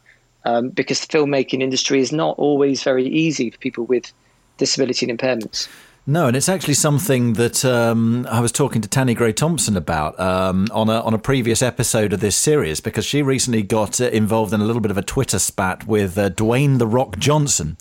um, 0.45 0.71
because 0.71 1.01
the 1.01 1.07
filmmaking 1.07 1.63
industry 1.63 2.01
is 2.01 2.13
not 2.13 2.39
always 2.39 2.83
very 2.83 3.07
easy 3.07 3.51
for 3.51 3.59
people 3.59 3.85
with 3.85 4.13
disability 4.59 5.09
and 5.09 5.19
impairments. 5.19 5.69
No, 6.05 6.27
and 6.27 6.37
it's 6.37 6.49
actually 6.49 6.75
something 6.75 7.35
that 7.35 7.65
um, 7.65 8.27
I 8.29 8.41
was 8.41 8.51
talking 8.51 8.83
to 8.83 8.89
Tanni 8.89 9.15
Grey-Thompson 9.15 9.77
about 9.77 10.19
um, 10.19 10.67
on 10.73 10.89
a 10.89 11.01
on 11.01 11.15
a 11.15 11.19
previous 11.19 11.63
episode 11.63 12.13
of 12.13 12.19
this 12.19 12.35
series 12.35 12.81
because 12.81 13.05
she 13.05 13.23
recently 13.23 13.63
got 13.63 14.01
uh, 14.01 14.07
involved 14.07 14.53
in 14.53 14.61
a 14.61 14.65
little 14.65 14.83
bit 14.83 14.91
of 14.91 14.99
a 14.99 15.03
Twitter 15.03 15.39
spat 15.39 15.87
with 15.87 16.19
uh, 16.19 16.31
Dwayne 16.31 16.79
the 16.79 16.89
Rock 16.89 17.19
Johnson, 17.19 17.77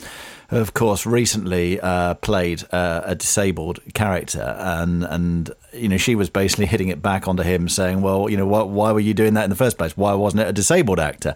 of 0.52 0.74
course, 0.74 1.06
recently 1.06 1.80
uh, 1.80 2.16
played 2.16 2.64
uh, 2.74 3.02
a 3.06 3.16
disabled 3.16 3.80
character, 3.94 4.56
and 4.60 5.04
and 5.04 5.52
you 5.72 5.88
know 5.88 5.98
she 5.98 6.14
was 6.14 6.30
basically 6.30 6.66
hitting 6.66 6.90
it 6.90 7.02
back 7.02 7.28
onto 7.28 7.44
him, 7.44 7.70
saying, 7.70 8.02
"Well, 8.02 8.30
you 8.30 8.36
know, 8.36 8.46
why, 8.46 8.64
why 8.64 8.92
were 8.92 9.00
you 9.00 9.14
doing 9.14 9.34
that 9.36 9.46
in 9.46 9.50
the 9.50 9.56
first 9.56 9.78
place? 9.78 9.96
Why 9.96 10.14
wasn't 10.14 10.42
it 10.42 10.48
a 10.48 10.54
disabled 10.54 11.00
actor?" 11.00 11.36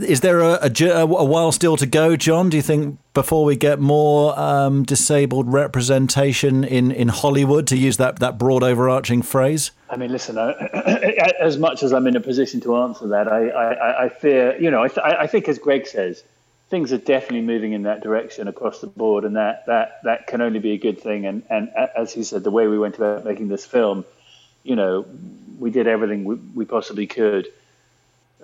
Is 0.00 0.22
there 0.22 0.40
a, 0.40 0.58
a, 0.62 1.00
a 1.00 1.24
while 1.24 1.52
still 1.52 1.76
to 1.76 1.86
go, 1.86 2.16
John? 2.16 2.48
Do 2.48 2.56
you 2.56 2.62
think 2.62 2.98
before 3.12 3.44
we 3.44 3.54
get 3.54 3.80
more 3.80 4.38
um, 4.38 4.82
disabled 4.82 5.52
representation 5.52 6.64
in, 6.64 6.90
in 6.90 7.08
Hollywood, 7.08 7.66
to 7.66 7.76
use 7.76 7.98
that 7.98 8.20
that 8.20 8.38
broad 8.38 8.62
overarching 8.62 9.20
phrase? 9.20 9.72
I 9.90 9.96
mean, 9.96 10.10
listen. 10.10 10.38
as 10.38 11.58
much 11.58 11.82
as 11.82 11.92
I'm 11.92 12.06
in 12.06 12.16
a 12.16 12.20
position 12.20 12.60
to 12.62 12.76
answer 12.78 13.08
that, 13.08 13.28
I 13.28 13.48
I, 13.48 14.04
I 14.04 14.08
fear, 14.08 14.56
you 14.58 14.70
know, 14.70 14.82
I, 14.82 14.88
th- 14.88 15.04
I 15.04 15.26
think 15.26 15.48
as 15.48 15.58
Greg 15.58 15.86
says 15.86 16.24
things 16.70 16.92
are 16.92 16.98
definitely 16.98 17.42
moving 17.42 17.72
in 17.72 17.82
that 17.82 18.02
direction 18.02 18.48
across 18.48 18.80
the 18.80 18.86
board, 18.86 19.24
and 19.24 19.36
that 19.36 19.66
that 19.66 20.00
that 20.04 20.26
can 20.26 20.40
only 20.40 20.58
be 20.58 20.72
a 20.72 20.78
good 20.78 21.00
thing. 21.00 21.26
And 21.26 21.42
and 21.50 21.70
as 21.96 22.12
he 22.12 22.24
said, 22.24 22.44
the 22.44 22.50
way 22.50 22.66
we 22.66 22.78
went 22.78 22.96
about 22.96 23.24
making 23.24 23.48
this 23.48 23.64
film, 23.64 24.04
you 24.62 24.76
know, 24.76 25.06
we 25.58 25.70
did 25.70 25.86
everything 25.86 26.24
we, 26.24 26.36
we 26.54 26.64
possibly 26.64 27.06
could. 27.06 27.48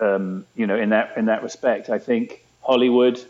Um, 0.00 0.46
you 0.54 0.66
know, 0.66 0.76
in 0.76 0.90
that 0.90 1.16
in 1.16 1.26
that 1.26 1.42
respect, 1.42 1.90
I 1.90 1.98
think 1.98 2.44
Hollywood, 2.62 3.22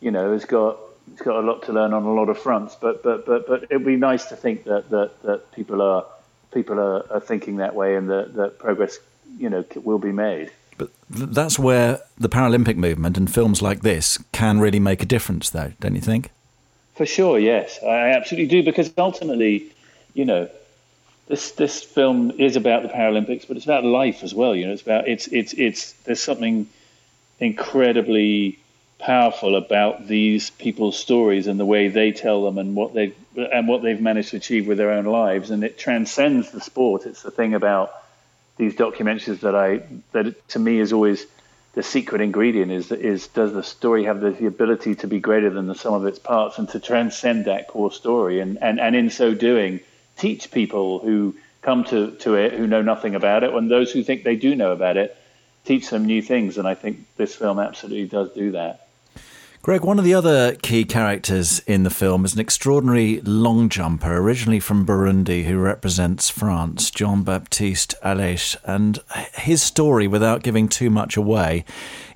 you 0.00 0.10
know, 0.10 0.32
has 0.32 0.44
got 0.44 0.78
it's 1.12 1.22
got 1.22 1.36
a 1.36 1.46
lot 1.46 1.64
to 1.64 1.72
learn 1.72 1.92
on 1.92 2.04
a 2.04 2.12
lot 2.12 2.28
of 2.28 2.38
fronts. 2.38 2.76
But 2.80 3.02
but 3.02 3.26
but 3.26 3.46
but 3.46 3.64
it'd 3.64 3.84
be 3.84 3.96
nice 3.96 4.26
to 4.26 4.36
think 4.36 4.64
that 4.64 4.90
that, 4.90 5.22
that 5.22 5.52
people 5.52 5.82
are 5.82 6.06
people 6.52 6.78
are, 6.78 7.12
are 7.12 7.20
thinking 7.20 7.56
that 7.56 7.74
way, 7.74 7.96
and 7.96 8.08
that, 8.08 8.34
that 8.34 8.58
progress, 8.58 8.98
you 9.38 9.50
know, 9.50 9.64
will 9.76 9.98
be 9.98 10.12
made. 10.12 10.50
But 10.76 10.90
that's 11.08 11.58
where 11.58 12.00
the 12.18 12.28
Paralympic 12.28 12.76
movement 12.76 13.16
and 13.16 13.32
films 13.32 13.62
like 13.62 13.80
this 13.80 14.18
can 14.32 14.60
really 14.60 14.80
make 14.80 15.02
a 15.02 15.06
difference, 15.06 15.50
though, 15.50 15.72
don't 15.80 15.94
you 15.94 16.00
think? 16.00 16.30
For 16.94 17.06
sure, 17.06 17.38
yes, 17.38 17.78
I 17.82 18.10
absolutely 18.10 18.48
do. 18.48 18.62
Because 18.62 18.92
ultimately, 18.96 19.72
you 20.14 20.24
know, 20.24 20.48
this 21.28 21.52
this 21.52 21.82
film 21.82 22.30
is 22.32 22.56
about 22.56 22.82
the 22.82 22.88
Paralympics, 22.88 23.46
but 23.46 23.56
it's 23.56 23.66
about 23.66 23.84
life 23.84 24.22
as 24.22 24.34
well. 24.34 24.54
You 24.54 24.66
know, 24.66 24.72
it's 24.72 24.82
about 24.82 25.08
it's 25.08 25.26
it's 25.28 25.52
it's 25.54 25.92
there's 26.04 26.20
something 26.20 26.68
incredibly 27.40 28.58
powerful 28.98 29.56
about 29.56 30.06
these 30.06 30.50
people's 30.50 30.98
stories 30.98 31.46
and 31.46 31.60
the 31.60 31.66
way 31.66 31.88
they 31.88 32.12
tell 32.12 32.44
them 32.44 32.56
and 32.58 32.74
what 32.74 32.94
they 32.94 33.12
and 33.52 33.68
what 33.68 33.82
they've 33.82 34.00
managed 34.00 34.30
to 34.30 34.36
achieve 34.36 34.66
with 34.66 34.78
their 34.78 34.92
own 34.92 35.04
lives, 35.04 35.50
and 35.50 35.64
it 35.64 35.78
transcends 35.78 36.50
the 36.50 36.60
sport. 36.60 37.04
It's 37.06 37.22
the 37.22 37.30
thing 37.30 37.54
about 37.54 37.92
these 38.56 38.74
documentaries 38.74 39.40
that 39.40 39.54
I 39.54 39.82
that 40.12 40.48
to 40.48 40.58
me 40.58 40.78
is 40.78 40.92
always 40.92 41.26
the 41.74 41.82
secret 41.82 42.20
ingredient 42.22 42.72
is 42.72 42.90
is 42.90 43.28
does 43.28 43.52
the 43.52 43.62
story 43.62 44.04
have 44.04 44.20
the, 44.20 44.30
the, 44.30 44.46
ability 44.46 44.94
to 44.96 45.06
be 45.06 45.20
greater 45.20 45.50
than 45.50 45.66
the 45.66 45.74
sum 45.74 45.92
of 45.94 46.06
its 46.06 46.18
parts 46.18 46.58
and 46.58 46.68
to 46.70 46.80
transcend 46.80 47.44
that 47.44 47.68
core 47.68 47.92
story? 47.92 48.40
And, 48.40 48.58
and, 48.62 48.80
and 48.80 48.96
in 48.96 49.10
so 49.10 49.34
doing 49.34 49.80
teach 50.16 50.50
people 50.50 51.00
who 51.00 51.34
come 51.60 51.84
to, 51.84 52.12
to 52.12 52.34
it 52.36 52.54
who 52.54 52.66
know 52.66 52.80
nothing 52.80 53.14
about 53.14 53.44
it. 53.44 53.52
And 53.52 53.70
those 53.70 53.92
who 53.92 54.02
think 54.02 54.24
they 54.24 54.36
do 54.36 54.54
know 54.54 54.72
about 54.72 54.96
it 54.96 55.16
teach 55.64 55.90
them 55.90 56.06
new 56.06 56.22
things. 56.22 56.56
And 56.58 56.66
I 56.66 56.74
think 56.74 57.04
this 57.16 57.34
film 57.34 57.58
absolutely 57.58 58.06
does 58.06 58.32
do 58.32 58.52
that. 58.52 58.85
Greg, 59.66 59.82
one 59.82 59.98
of 59.98 60.04
the 60.04 60.14
other 60.14 60.54
key 60.54 60.84
characters 60.84 61.58
in 61.66 61.82
the 61.82 61.90
film 61.90 62.24
is 62.24 62.34
an 62.34 62.38
extraordinary 62.38 63.20
long 63.22 63.68
jumper, 63.68 64.16
originally 64.16 64.60
from 64.60 64.86
Burundi, 64.86 65.46
who 65.46 65.58
represents 65.58 66.30
France, 66.30 66.88
Jean 66.88 67.24
Baptiste 67.24 67.96
Alaize. 68.00 68.54
And 68.62 69.00
his 69.34 69.62
story, 69.62 70.06
without 70.06 70.44
giving 70.44 70.68
too 70.68 70.88
much 70.88 71.16
away, 71.16 71.64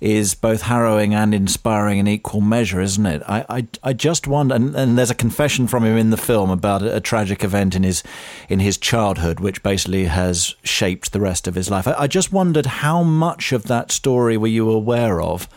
is 0.01 0.37
both 0.37 0.63
harrowing 0.63 1.13
and 1.13 1.35
inspiring 1.35 1.99
in 1.99 2.07
equal 2.07 2.41
measure, 2.41 2.81
isn't 2.81 3.05
it? 3.05 3.21
I, 3.27 3.45
I, 3.51 3.67
I 3.83 3.93
just 3.95 4.29
wonder, 4.29 4.55
and, 4.55 4.77
and, 4.77 4.97
there's 4.97 5.11
a 5.11 5.15
confession 5.17 5.67
from 5.67 5.83
him 5.83 5.97
in 5.97 6.11
the 6.11 6.17
film 6.17 6.51
about 6.51 6.83
a, 6.83 6.99
a, 6.99 7.01
tragic 7.01 7.43
event 7.43 7.75
in 7.75 7.83
his 7.83 8.05
in 8.49 8.61
his 8.61 8.79
childhood, 8.79 9.41
which 9.41 9.65
basically 9.65 10.05
has 10.05 10.55
shaped 10.63 11.13
the 11.13 11.21
rest 11.21 11.49
of 11.49 11.57
his 11.57 11.69
life. 11.69 11.89
I, 11.89 11.95
I 11.99 12.07
just 12.07 12.33
wondered 12.33 12.67
how 12.67 13.03
much 13.03 13.51
of 13.51 13.65
that 13.65 13.91
story 13.91 14.37
were 14.37 14.47
you 14.47 14.71
aware 14.71 15.21
of? 15.21 15.49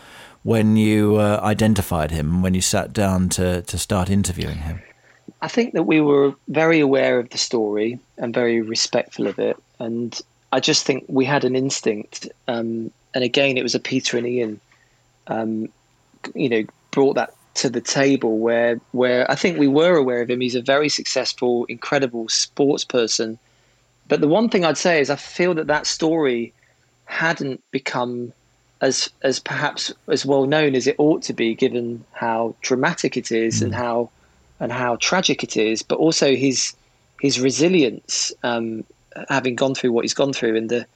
When 0.44 0.76
you 0.76 1.16
uh, 1.16 1.40
identified 1.42 2.10
him, 2.12 2.42
when 2.42 2.54
you 2.54 2.60
sat 2.60 2.92
down 2.92 3.28
to, 3.30 3.62
to 3.62 3.78
start 3.78 4.08
interviewing 4.08 4.58
him? 4.58 4.80
I 5.42 5.48
think 5.48 5.74
that 5.74 5.82
we 5.82 6.00
were 6.00 6.34
very 6.48 6.80
aware 6.80 7.18
of 7.18 7.30
the 7.30 7.38
story 7.38 7.98
and 8.16 8.32
very 8.32 8.62
respectful 8.62 9.26
of 9.26 9.38
it. 9.38 9.56
And 9.78 10.18
I 10.52 10.60
just 10.60 10.86
think 10.86 11.04
we 11.08 11.24
had 11.24 11.44
an 11.44 11.56
instinct 11.56 12.28
um, 12.46 12.92
and 13.14 13.22
again, 13.22 13.56
it 13.56 13.62
was 13.62 13.74
a 13.74 13.80
Peter 13.80 14.18
and 14.18 14.26
Ian, 14.26 14.60
um, 15.28 15.68
you 16.34 16.48
know, 16.48 16.64
brought 16.90 17.14
that 17.14 17.34
to 17.54 17.70
the 17.70 17.80
table 17.80 18.38
where 18.38 18.80
where 18.90 19.30
I 19.30 19.36
think 19.36 19.58
we 19.58 19.68
were 19.68 19.96
aware 19.96 20.20
of 20.20 20.28
him. 20.28 20.40
He's 20.40 20.56
a 20.56 20.60
very 20.60 20.88
successful, 20.88 21.64
incredible 21.66 22.28
sports 22.28 22.84
person. 22.84 23.38
But 24.08 24.20
the 24.20 24.28
one 24.28 24.48
thing 24.48 24.64
I'd 24.64 24.76
say 24.76 25.00
is 25.00 25.08
I 25.08 25.16
feel 25.16 25.54
that 25.54 25.68
that 25.68 25.86
story 25.86 26.52
hadn't 27.06 27.62
become 27.70 28.32
as 28.84 29.10
as 29.22 29.40
perhaps 29.40 29.90
as 30.08 30.26
well 30.26 30.44
known 30.44 30.74
as 30.74 30.86
it 30.86 30.96
ought 30.98 31.22
to 31.22 31.32
be, 31.32 31.54
given 31.54 32.04
how 32.12 32.54
dramatic 32.60 33.16
it 33.16 33.32
is 33.32 33.60
mm. 33.60 33.62
and 33.64 33.74
how 33.74 34.10
and 34.60 34.70
how 34.70 34.96
tragic 34.96 35.42
it 35.42 35.56
is, 35.56 35.82
but 35.82 35.98
also 35.98 36.36
his 36.36 36.74
his 37.20 37.40
resilience, 37.40 38.30
um, 38.42 38.84
having 39.30 39.54
gone 39.56 39.74
through 39.74 39.92
what 39.92 40.04
he's 40.04 40.12
gone 40.12 40.34
through, 40.34 40.56
and 40.56 40.68
the 40.68 40.86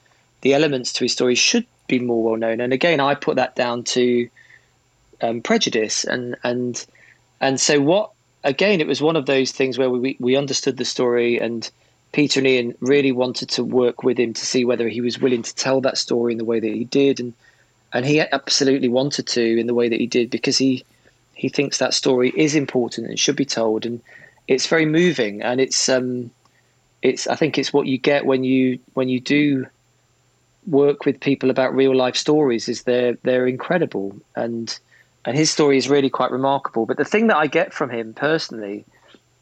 the 0.41 0.53
elements 0.53 0.93
to 0.93 1.03
his 1.03 1.13
story 1.13 1.33
should 1.33 1.65
be 1.87 1.99
more 1.99 2.23
well 2.23 2.37
known. 2.37 2.61
And 2.61 2.71
again, 2.71 2.99
I 2.99 3.15
put 3.15 3.35
that 3.37 3.55
down 3.55 3.83
to 3.95 4.29
um, 5.21 5.41
prejudice, 5.41 6.03
and 6.03 6.37
and 6.43 6.85
and 7.41 7.59
so 7.59 7.81
what? 7.81 8.11
Again, 8.43 8.79
it 8.79 8.87
was 8.87 9.01
one 9.01 9.17
of 9.17 9.25
those 9.25 9.51
things 9.51 9.79
where 9.79 9.89
we 9.89 10.15
we 10.19 10.37
understood 10.37 10.77
the 10.77 10.85
story, 10.85 11.39
and 11.39 11.69
Peter 12.11 12.39
and 12.39 12.47
Ian 12.47 12.75
really 12.81 13.11
wanted 13.11 13.49
to 13.49 13.63
work 13.63 14.03
with 14.03 14.19
him 14.19 14.33
to 14.33 14.45
see 14.45 14.63
whether 14.63 14.87
he 14.87 15.01
was 15.01 15.19
willing 15.19 15.41
to 15.41 15.55
tell 15.55 15.81
that 15.81 15.97
story 15.97 16.33
in 16.33 16.37
the 16.37 16.45
way 16.45 16.59
that 16.59 16.71
he 16.81 16.85
did, 16.85 17.19
and 17.19 17.33
and 17.93 18.05
he 18.05 18.19
absolutely 18.19 18.89
wanted 18.89 19.27
to 19.27 19.59
in 19.59 19.67
the 19.67 19.73
way 19.73 19.89
that 19.89 19.99
he 19.99 20.07
did 20.07 20.29
because 20.29 20.57
he 20.57 20.83
he 21.33 21.49
thinks 21.49 21.77
that 21.77 21.93
story 21.93 22.33
is 22.35 22.53
important 22.53 23.07
and 23.07 23.19
should 23.19 23.35
be 23.35 23.45
told, 23.45 23.85
and 23.85 24.01
it's 24.47 24.67
very 24.67 24.85
moving, 24.85 25.41
and 25.41 25.61
it's 25.61 25.89
um, 25.89 26.31
it's 27.01 27.27
I 27.27 27.35
think 27.35 27.57
it's 27.57 27.73
what 27.73 27.87
you 27.87 27.97
get 27.97 28.25
when 28.25 28.43
you 28.43 28.79
when 28.93 29.09
you 29.09 29.19
do 29.19 29.65
work 30.67 31.05
with 31.05 31.19
people 31.19 31.49
about 31.49 31.75
real 31.75 31.95
life 31.95 32.15
stories 32.15 32.69
is 32.69 32.83
they're 32.83 33.17
they're 33.23 33.47
incredible. 33.47 34.15
And 34.35 34.77
and 35.25 35.37
his 35.37 35.51
story 35.51 35.77
is 35.77 35.89
really 35.89 36.09
quite 36.09 36.31
remarkable. 36.31 36.85
But 36.85 36.97
the 36.97 37.05
thing 37.05 37.27
that 37.27 37.37
I 37.37 37.47
get 37.47 37.73
from 37.73 37.89
him 37.89 38.13
personally 38.13 38.85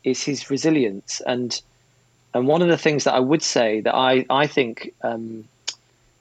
is 0.03 0.23
his 0.23 0.49
resilience. 0.49 1.21
And 1.25 1.59
and 2.33 2.47
one 2.47 2.61
of 2.61 2.67
the 2.67 2.77
things 2.77 3.03
that 3.03 3.13
I 3.13 3.19
would 3.19 3.43
say 3.43 3.81
that 3.81 3.95
I 3.95 4.25
I 4.29 4.47
think 4.47 4.93
um, 5.01 5.45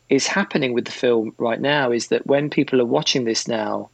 is 0.09 0.27
happening 0.27 0.73
with 0.73 0.85
the 0.85 0.92
film 0.92 1.35
right 1.38 1.61
now 1.61 1.90
is 1.90 2.09
that 2.09 2.27
when 2.27 2.51
people 2.51 2.81
are 2.81 2.87
watching 2.87 3.25
this 3.25 3.49
now, 3.49 3.90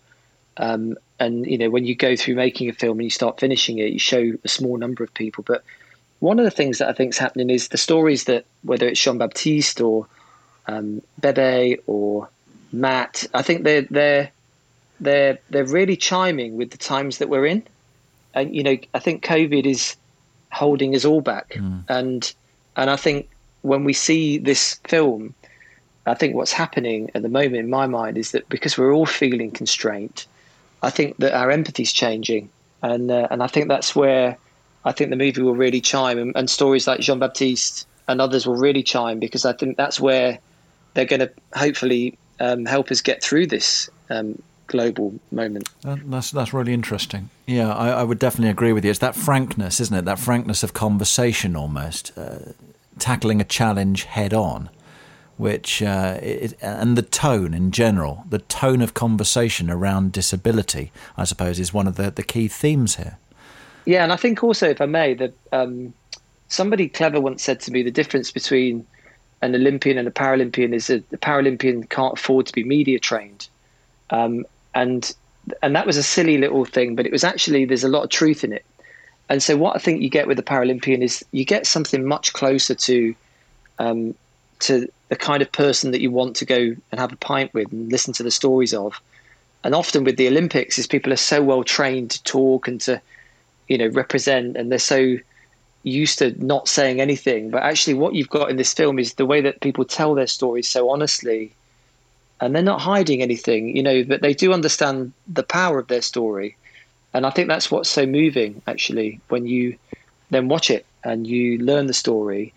um, 0.59 0.97
and 1.19 1.47
you 1.47 1.57
know 1.57 1.71
when 1.71 1.85
you 1.85 1.95
go 1.95 2.17
through 2.17 2.35
making 2.35 2.69
a 2.69 2.73
film 2.73 2.99
and 2.99 3.05
you 3.05 3.11
start 3.11 3.41
finishing 3.41 3.79
it, 3.79 3.93
you 3.93 3.99
show 3.99 4.33
a 4.45 4.49
small 4.49 4.77
number 4.77 5.03
of 5.03 5.13
people. 5.15 5.45
But 5.47 5.65
one 6.21 6.39
of 6.39 6.45
the 6.45 6.51
things 6.51 6.79
that 6.79 6.89
I 6.89 6.93
think 6.93 7.13
is 7.13 7.19
happening 7.19 7.51
is 7.51 7.69
the 7.69 7.79
stories 7.79 8.25
that 8.25 8.45
whether 8.63 8.87
it's 8.87 9.01
Jean 9.01 9.19
Baptiste 9.19 9.81
or 9.81 10.07
um, 10.67 11.01
Bebe 11.21 11.79
or 11.87 12.29
Matt, 12.73 13.27
I 13.33 13.43
think 13.43 13.65
they're 13.65 13.83
they're 13.83 14.31
they're 15.01 15.39
they're 15.51 15.65
really 15.65 15.97
chiming 15.97 16.57
with 16.57 16.71
the 16.71 16.79
times 16.79 17.19
that 17.19 17.29
we're 17.29 17.47
in, 17.47 17.63
and 18.35 18.55
you 18.55 18.63
know 18.63 18.77
I 18.93 18.99
think 18.99 19.25
COVID 19.25 19.65
is 19.65 19.97
holding 20.51 20.95
us 20.95 21.05
all 21.05 21.23
back, 21.23 21.55
mm. 21.55 21.83
and 21.89 22.33
and 22.77 22.91
I 22.91 22.97
think 22.97 23.31
when 23.63 23.85
we 23.85 23.93
see 23.93 24.39
this 24.39 24.75
film, 24.85 25.35
I 26.07 26.15
think 26.15 26.35
what's 26.35 26.53
happening 26.53 27.11
at 27.15 27.23
the 27.23 27.29
moment 27.29 27.57
in 27.57 27.71
my 27.71 27.87
mind 27.87 28.19
is 28.19 28.33
that 28.33 28.49
because 28.49 28.77
we're 28.77 28.93
all 28.93 29.07
feeling 29.07 29.51
constrained, 29.51 30.27
I 30.83 30.91
think 30.91 31.17
that 31.19 31.33
our 31.33 31.51
empathy 31.51 31.85
is 31.85 31.93
changing, 31.93 32.51
and 32.83 33.11
uh, 33.11 33.29
and 33.31 33.43
I 33.43 33.47
think 33.47 33.69
that's 33.69 33.95
where 33.95 34.37
I 34.85 34.93
think 34.93 35.11
the 35.11 35.17
movie 35.17 35.43
will 35.43 35.55
really 35.55 35.81
chime, 35.81 36.19
and, 36.19 36.33
and 36.37 36.51
stories 36.51 36.87
like 36.87 37.01
Jean 37.01 37.19
Baptiste 37.19 37.87
and 38.09 38.21
others 38.21 38.47
will 38.47 38.57
really 38.57 38.83
chime 38.83 39.19
because 39.19 39.45
I 39.45 39.53
think 39.53 39.77
that's 39.77 40.01
where 40.01 40.39
they're 40.95 41.05
going 41.05 41.21
to 41.21 41.31
hopefully 41.55 42.19
um, 42.41 42.67
help 42.67 42.91
us 42.91 43.01
get 43.01 43.23
through 43.23 43.47
this 43.47 43.89
um, 44.11 44.43
global 44.67 45.15
moment. 45.31 45.69
That's 45.85 46.31
that's 46.31 46.53
really 46.53 46.73
interesting. 46.73 47.31
Yeah, 47.47 47.73
I, 47.73 47.91
I, 47.91 48.03
would 48.03 48.19
definitely 48.19 48.51
agree 48.51 48.73
with 48.73 48.85
you. 48.85 48.91
It's 48.91 48.99
that 49.01 49.15
frankness, 49.15 49.81
isn't 49.81 49.97
it? 49.97 50.05
That 50.05 50.19
frankness 50.19 50.63
of 50.63 50.73
conversation, 50.73 51.55
almost 51.55 52.13
uh, 52.17 52.53
tackling 52.99 53.41
a 53.41 53.45
challenge 53.45 54.05
head 54.05 54.35
on, 54.35 54.71
which 55.43 55.83
uh, 55.83 56.21
it, 56.23 56.57
and 56.63 56.97
the 56.97 57.03
tone 57.03 57.53
in 57.53 57.73
general, 57.73 58.25
the 58.31 58.39
tone 58.39 58.81
of 58.81 58.95
conversation 58.95 59.69
around 59.71 60.13
disability, 60.13 60.93
I 61.17 61.25
suppose, 61.25 61.59
is 61.59 61.75
one 61.75 61.89
of 61.89 61.97
the 61.97 62.13
the 62.13 62.23
key 62.23 62.47
themes 62.47 62.95
here. 62.95 63.19
Yeah, 63.85 64.05
and 64.05 64.13
I 64.13 64.17
think 64.17 64.45
also, 64.45 64.69
if 64.69 64.81
I 64.81 64.87
may, 64.87 65.15
that 65.15 65.35
um, 65.51 65.93
somebody 66.47 66.89
clever 66.89 67.21
once 67.21 67.43
said 67.43 67.59
to 67.63 67.73
me 67.73 67.83
the 67.83 67.91
difference 67.91 68.31
between 68.31 68.87
an 69.43 69.57
Olympian 69.57 69.99
and 69.99 70.07
a 70.07 70.13
Paralympian 70.13 70.73
is 70.73 70.87
that 70.87 71.11
the 71.11 71.19
Paralympian 71.19 71.91
can't 71.91 72.17
afford 72.17 72.47
to 72.47 72.53
be 72.53 72.63
media 72.63 73.01
trained. 73.01 73.49
Um, 74.11 74.45
and 74.77 75.13
and 75.61 75.75
that 75.75 75.87
was 75.87 75.97
a 75.97 76.05
silly 76.05 76.39
little 76.39 76.65
thing, 76.65 76.95
but 76.95 77.05
it 77.05 77.11
was 77.11 77.25
actually 77.25 77.65
there's 77.65 77.83
a 77.83 77.89
lot 77.89 78.05
of 78.05 78.11
truth 78.11 78.45
in 78.45 78.53
it. 78.53 78.65
And 79.29 79.43
so 79.43 79.57
what 79.57 79.75
I 79.75 79.81
think 79.81 80.03
you 80.03 80.09
get 80.09 80.29
with 80.29 80.37
the 80.37 80.45
Paralympian 80.45 81.03
is 81.03 81.25
you 81.33 81.45
get 81.45 81.67
something 81.67 82.05
much 82.05 82.33
closer 82.33 82.77
to 82.77 83.15
um, 83.81 84.15
to 84.63 84.89
the 85.09 85.17
kind 85.17 85.43
of 85.43 85.53
person 85.53 85.91
that 85.93 86.01
you 86.01 86.11
want 86.11 86.37
to 86.37 86.45
go 86.45 86.57
and 86.57 87.01
have 87.01 87.13
a 87.13 87.17
pint 87.17 87.53
with 87.55 87.71
and 87.73 87.91
listen 87.91 88.13
to 88.15 88.23
the 88.23 88.31
stories 88.31 88.75
of. 88.75 89.01
And 89.65 89.75
often 89.75 90.05
with 90.05 90.17
the 90.17 90.29
Olympics 90.29 90.79
is 90.79 90.87
people 90.87 91.13
are 91.13 91.17
so 91.17 91.43
well 91.43 91.63
trained 91.63 92.11
to 92.13 92.23
talk 92.25 92.67
and 92.67 92.81
to 92.83 93.01
you 93.69 93.79
know 93.79 93.89
represent 93.89 94.57
and 94.57 94.71
they're 94.71 94.79
so 94.79 95.17
used 95.85 96.19
to 96.19 96.45
not 96.45 96.69
saying 96.69 97.01
anything. 97.01 97.51
But 97.51 97.63
actually 97.63 97.95
what 97.95 98.15
you've 98.15 98.29
got 98.29 98.51
in 98.51 98.57
this 98.57 98.73
film 98.73 98.99
is 98.99 99.15
the 99.15 99.27
way 99.27 99.41
that 99.41 99.61
people 99.61 99.85
tell 99.85 100.15
their 100.15 100.27
stories 100.27 100.69
so 100.69 100.91
honestly 100.91 101.53
and 102.43 102.55
they're 102.55 102.63
not 102.63 102.81
hiding 102.81 103.23
anything, 103.23 103.77
you 103.77 103.85
know, 103.85 104.03
but 104.03 104.21
they 104.21 104.35
do 104.35 104.53
understand 104.53 105.13
the 105.29 105.45
power 105.45 105.79
of 105.79 105.87
their 105.87 106.03
story. 106.03 106.57
And 107.15 107.25
I 107.25 107.31
think 107.31 107.47
that's 107.47 107.71
what's 107.71 107.89
so 107.89 108.05
moving, 108.05 108.61
actually, 108.67 109.21
when 109.29 109.47
you 109.47 109.77
then 110.31 110.49
watch 110.49 110.69
it 110.69 110.85
and 111.05 111.25
you 111.25 111.59
learn 111.59 111.87
the 111.87 111.95
story. 111.95 112.53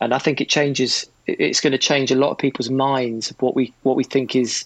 And 0.00 0.14
I 0.14 0.18
think 0.18 0.40
it 0.40 0.48
changes. 0.48 1.06
It's 1.26 1.60
going 1.60 1.72
to 1.72 1.78
change 1.78 2.10
a 2.10 2.14
lot 2.14 2.30
of 2.30 2.38
people's 2.38 2.70
minds 2.70 3.30
of 3.30 3.40
what 3.42 3.54
we 3.54 3.72
what 3.82 3.96
we 3.96 4.04
think 4.04 4.36
is 4.36 4.64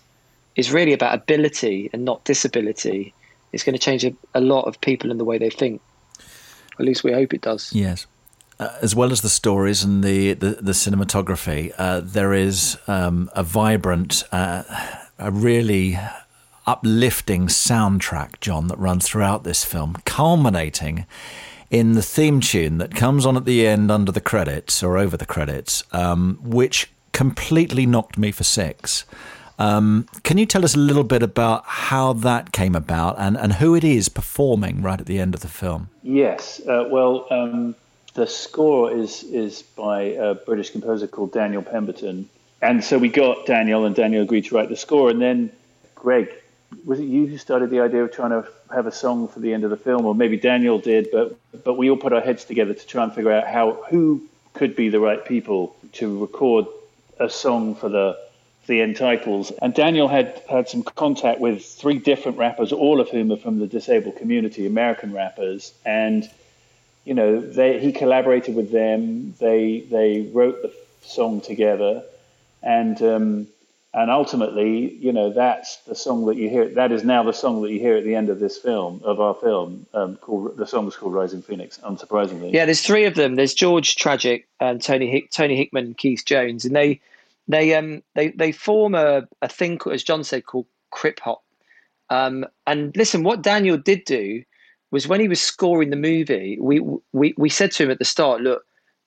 is 0.56 0.72
really 0.72 0.92
about 0.92 1.14
ability 1.14 1.90
and 1.92 2.04
not 2.04 2.24
disability. 2.24 3.14
It's 3.52 3.64
going 3.64 3.74
to 3.74 3.78
change 3.78 4.04
a, 4.04 4.14
a 4.34 4.40
lot 4.40 4.62
of 4.62 4.80
people 4.80 5.10
in 5.10 5.18
the 5.18 5.24
way 5.24 5.38
they 5.38 5.50
think. 5.50 5.80
At 6.78 6.86
least 6.86 7.04
we 7.04 7.12
hope 7.12 7.34
it 7.34 7.42
does. 7.42 7.72
Yes. 7.72 8.06
Uh, 8.58 8.76
as 8.82 8.94
well 8.94 9.10
as 9.10 9.22
the 9.22 9.28
stories 9.28 9.82
and 9.82 10.04
the 10.04 10.34
the, 10.34 10.58
the 10.60 10.72
cinematography, 10.72 11.72
uh, 11.78 12.00
there 12.02 12.34
is 12.34 12.76
um, 12.86 13.30
a 13.34 13.42
vibrant, 13.42 14.22
uh, 14.32 14.62
a 15.18 15.30
really 15.30 15.98
uplifting 16.66 17.46
soundtrack, 17.46 18.38
John, 18.40 18.68
that 18.68 18.78
runs 18.78 19.06
throughout 19.06 19.44
this 19.44 19.64
film, 19.64 19.96
culminating 20.04 21.06
in 21.70 21.92
the 21.92 22.02
theme 22.02 22.40
tune 22.40 22.78
that 22.78 22.94
comes 22.94 23.24
on 23.24 23.36
at 23.36 23.44
the 23.44 23.66
end 23.66 23.90
under 23.90 24.10
the 24.10 24.20
credits 24.20 24.82
or 24.82 24.98
over 24.98 25.16
the 25.16 25.26
credits, 25.26 25.84
um, 25.92 26.38
which 26.42 26.90
completely 27.12 27.86
knocked 27.86 28.18
me 28.18 28.32
for 28.32 28.44
six. 28.44 29.04
Um, 29.58 30.06
can 30.22 30.38
you 30.38 30.46
tell 30.46 30.64
us 30.64 30.74
a 30.74 30.78
little 30.78 31.04
bit 31.04 31.22
about 31.22 31.64
how 31.66 32.14
that 32.14 32.50
came 32.50 32.74
about 32.74 33.16
and, 33.18 33.36
and 33.36 33.54
who 33.54 33.74
it 33.74 33.84
is 33.84 34.08
performing 34.08 34.80
right 34.80 34.98
at 34.98 35.06
the 35.06 35.20
end 35.20 35.34
of 35.34 35.42
the 35.42 35.48
film? 35.48 35.90
Yes. 36.02 36.60
Uh, 36.66 36.86
well, 36.90 37.26
um, 37.30 37.74
the 38.14 38.26
score 38.26 38.90
is 38.90 39.22
is 39.24 39.62
by 39.62 40.02
a 40.02 40.34
British 40.34 40.70
composer 40.70 41.06
called 41.06 41.32
Daniel 41.32 41.62
Pemberton, 41.62 42.28
and 42.62 42.82
so 42.82 42.98
we 42.98 43.08
got 43.08 43.46
Daniel, 43.46 43.84
and 43.84 43.94
Daniel 43.94 44.22
agreed 44.22 44.46
to 44.46 44.54
write 44.54 44.70
the 44.70 44.76
score, 44.76 45.10
and 45.10 45.20
then 45.20 45.52
Greg, 45.94 46.30
was 46.84 47.00
it 47.00 47.04
you 47.04 47.26
who 47.26 47.38
started 47.38 47.70
the 47.70 47.80
idea 47.80 48.04
of 48.04 48.12
trying 48.12 48.30
to 48.30 48.48
have 48.72 48.86
a 48.86 48.92
song 48.92 49.28
for 49.28 49.40
the 49.40 49.52
end 49.52 49.64
of 49.64 49.70
the 49.70 49.76
film, 49.76 50.06
or 50.06 50.14
maybe 50.14 50.36
Daniel 50.36 50.78
did, 50.78 51.08
but 51.12 51.36
but 51.64 51.74
we 51.74 51.90
all 51.90 51.96
put 51.96 52.12
our 52.12 52.20
heads 52.20 52.44
together 52.44 52.74
to 52.74 52.86
try 52.86 53.04
and 53.04 53.12
figure 53.12 53.32
out 53.32 53.46
how 53.46 53.72
who 53.90 54.22
could 54.54 54.76
be 54.76 54.88
the 54.88 55.00
right 55.00 55.24
people 55.24 55.76
to 55.92 56.20
record 56.20 56.66
a 57.18 57.28
song 57.28 57.74
for 57.74 57.88
the 57.88 58.18
the 58.66 58.80
end 58.80 58.96
titles. 58.96 59.50
And 59.62 59.74
Daniel 59.74 60.08
had 60.08 60.42
had 60.48 60.68
some 60.68 60.82
contact 60.82 61.40
with 61.40 61.64
three 61.64 61.98
different 61.98 62.38
rappers, 62.38 62.72
all 62.72 63.00
of 63.00 63.08
whom 63.08 63.32
are 63.32 63.36
from 63.36 63.58
the 63.58 63.66
disabled 63.66 64.16
community, 64.16 64.66
American 64.66 65.12
rappers, 65.12 65.72
and 65.84 66.28
you 67.04 67.14
know, 67.14 67.40
they, 67.40 67.80
he 67.80 67.92
collaborated 67.92 68.54
with 68.54 68.70
them. 68.70 69.34
They 69.38 69.80
they 69.80 70.30
wrote 70.32 70.62
the 70.62 70.72
song 71.02 71.40
together, 71.40 72.04
and 72.62 73.00
um, 73.02 73.46
and 73.92 74.10
ultimately, 74.10 74.94
you 74.94 75.12
know, 75.12 75.32
that's 75.32 75.78
the 75.78 75.96
song 75.96 76.26
that 76.26 76.36
you 76.36 76.48
hear. 76.48 76.68
That 76.68 76.92
is 76.92 77.02
now 77.02 77.24
the 77.24 77.32
song 77.32 77.62
that 77.62 77.72
you 77.72 77.80
hear 77.80 77.96
at 77.96 78.04
the 78.04 78.14
end 78.14 78.28
of 78.30 78.38
this 78.38 78.56
film, 78.56 79.00
of 79.04 79.20
our 79.20 79.34
film. 79.34 79.86
Um, 79.92 80.16
called 80.16 80.56
the 80.56 80.66
song 80.66 80.86
is 80.86 80.96
called 80.96 81.14
Rising 81.14 81.42
Phoenix. 81.42 81.78
Unsurprisingly, 81.78 82.52
yeah. 82.52 82.64
There's 82.64 82.82
three 82.82 83.04
of 83.04 83.16
them. 83.16 83.34
There's 83.34 83.54
George 83.54 83.96
Tragic 83.96 84.46
and 84.60 84.80
Tony 84.80 85.10
Hick, 85.10 85.30
Tony 85.32 85.56
Hickman 85.56 85.86
and 85.86 85.96
Keith 85.96 86.24
Jones, 86.24 86.64
and 86.64 86.76
they 86.76 87.00
they 87.48 87.74
um 87.74 88.02
they 88.14 88.28
they 88.28 88.52
form 88.52 88.94
a 88.94 89.26
a 89.42 89.48
thing 89.48 89.80
as 89.90 90.04
John 90.04 90.22
said 90.22 90.46
called 90.46 90.66
Crip 90.90 91.18
Hop. 91.20 91.42
Um, 92.10 92.46
and 92.66 92.96
listen, 92.96 93.24
what 93.24 93.42
Daniel 93.42 93.76
did 93.76 94.04
do 94.04 94.44
was 94.92 95.08
when 95.08 95.20
he 95.20 95.28
was 95.28 95.40
scoring 95.40 95.90
the 95.90 95.96
movie, 95.96 96.58
we 96.60 96.80
we 97.12 97.34
we 97.36 97.48
said 97.48 97.72
to 97.72 97.84
him 97.84 97.90
at 97.90 97.98
the 97.98 98.04
start, 98.04 98.40
look, 98.40 98.64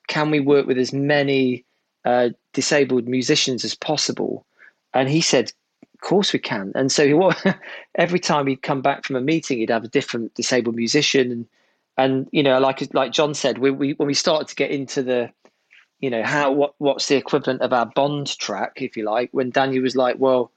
can 0.07 0.29
we 0.29 0.41
work 0.41 0.67
with 0.67 0.77
as 0.77 0.91
many 0.91 1.63
uh, 2.03 2.29
disabled 2.51 3.07
musicians 3.07 3.63
as 3.63 3.75
possible? 3.75 4.45
And 4.93 5.09
he 5.09 5.21
said, 5.21 5.51
Of 5.93 6.01
course 6.01 6.33
we 6.33 6.39
can. 6.39 6.71
And 6.75 6.91
so 6.91 7.05
he, 7.05 7.51
every 7.95 8.19
time 8.19 8.47
he'd 8.47 8.61
come 8.61 8.81
back 8.81 9.03
from 9.03 9.15
a 9.15 9.21
meeting, 9.21 9.59
he'd 9.59 9.69
have 9.69 9.83
a 9.83 9.89
different 9.89 10.33
disabled 10.35 10.75
musician. 10.75 11.31
And, 11.31 11.47
and 11.97 12.29
you 12.31 12.43
know, 12.43 12.59
like 12.59 12.87
like 12.93 13.11
John 13.11 13.33
said, 13.33 13.57
we, 13.57 13.71
we 13.71 13.93
when 13.93 14.07
we 14.07 14.13
started 14.13 14.47
to 14.49 14.55
get 14.55 14.71
into 14.71 15.03
the, 15.03 15.31
you 15.99 16.09
know, 16.09 16.23
how 16.23 16.51
what 16.51 16.75
what's 16.77 17.07
the 17.07 17.15
equivalent 17.15 17.61
of 17.61 17.73
our 17.73 17.85
Bond 17.85 18.37
track, 18.37 18.81
if 18.81 18.97
you 18.97 19.03
like, 19.03 19.29
when 19.31 19.49
Daniel 19.49 19.83
was 19.83 19.95
like, 19.95 20.17
well, 20.19 20.51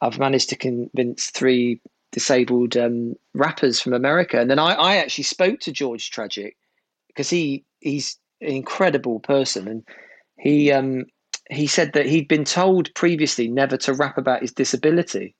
I've 0.00 0.18
managed 0.18 0.50
to 0.50 0.56
convince 0.56 1.26
three 1.30 1.80
disabled 2.12 2.76
um, 2.76 3.14
rappers 3.34 3.80
from 3.80 3.92
America, 3.92 4.40
and 4.40 4.50
then 4.50 4.58
I, 4.58 4.72
I 4.74 4.96
actually 4.96 5.24
spoke 5.24 5.60
to 5.60 5.72
George 5.72 6.10
Tragic 6.10 6.56
because 7.08 7.30
he 7.30 7.64
he's 7.80 8.18
an 8.40 8.48
incredible 8.48 9.20
person, 9.20 9.68
and 9.68 9.84
he 10.38 10.70
um, 10.70 11.06
he 11.50 11.66
said 11.66 11.92
that 11.92 12.06
he'd 12.06 12.28
been 12.28 12.44
told 12.44 12.92
previously 12.94 13.48
never 13.48 13.76
to 13.78 13.94
rap 13.94 14.18
about 14.18 14.42
his 14.42 14.52
disability. 14.52 15.34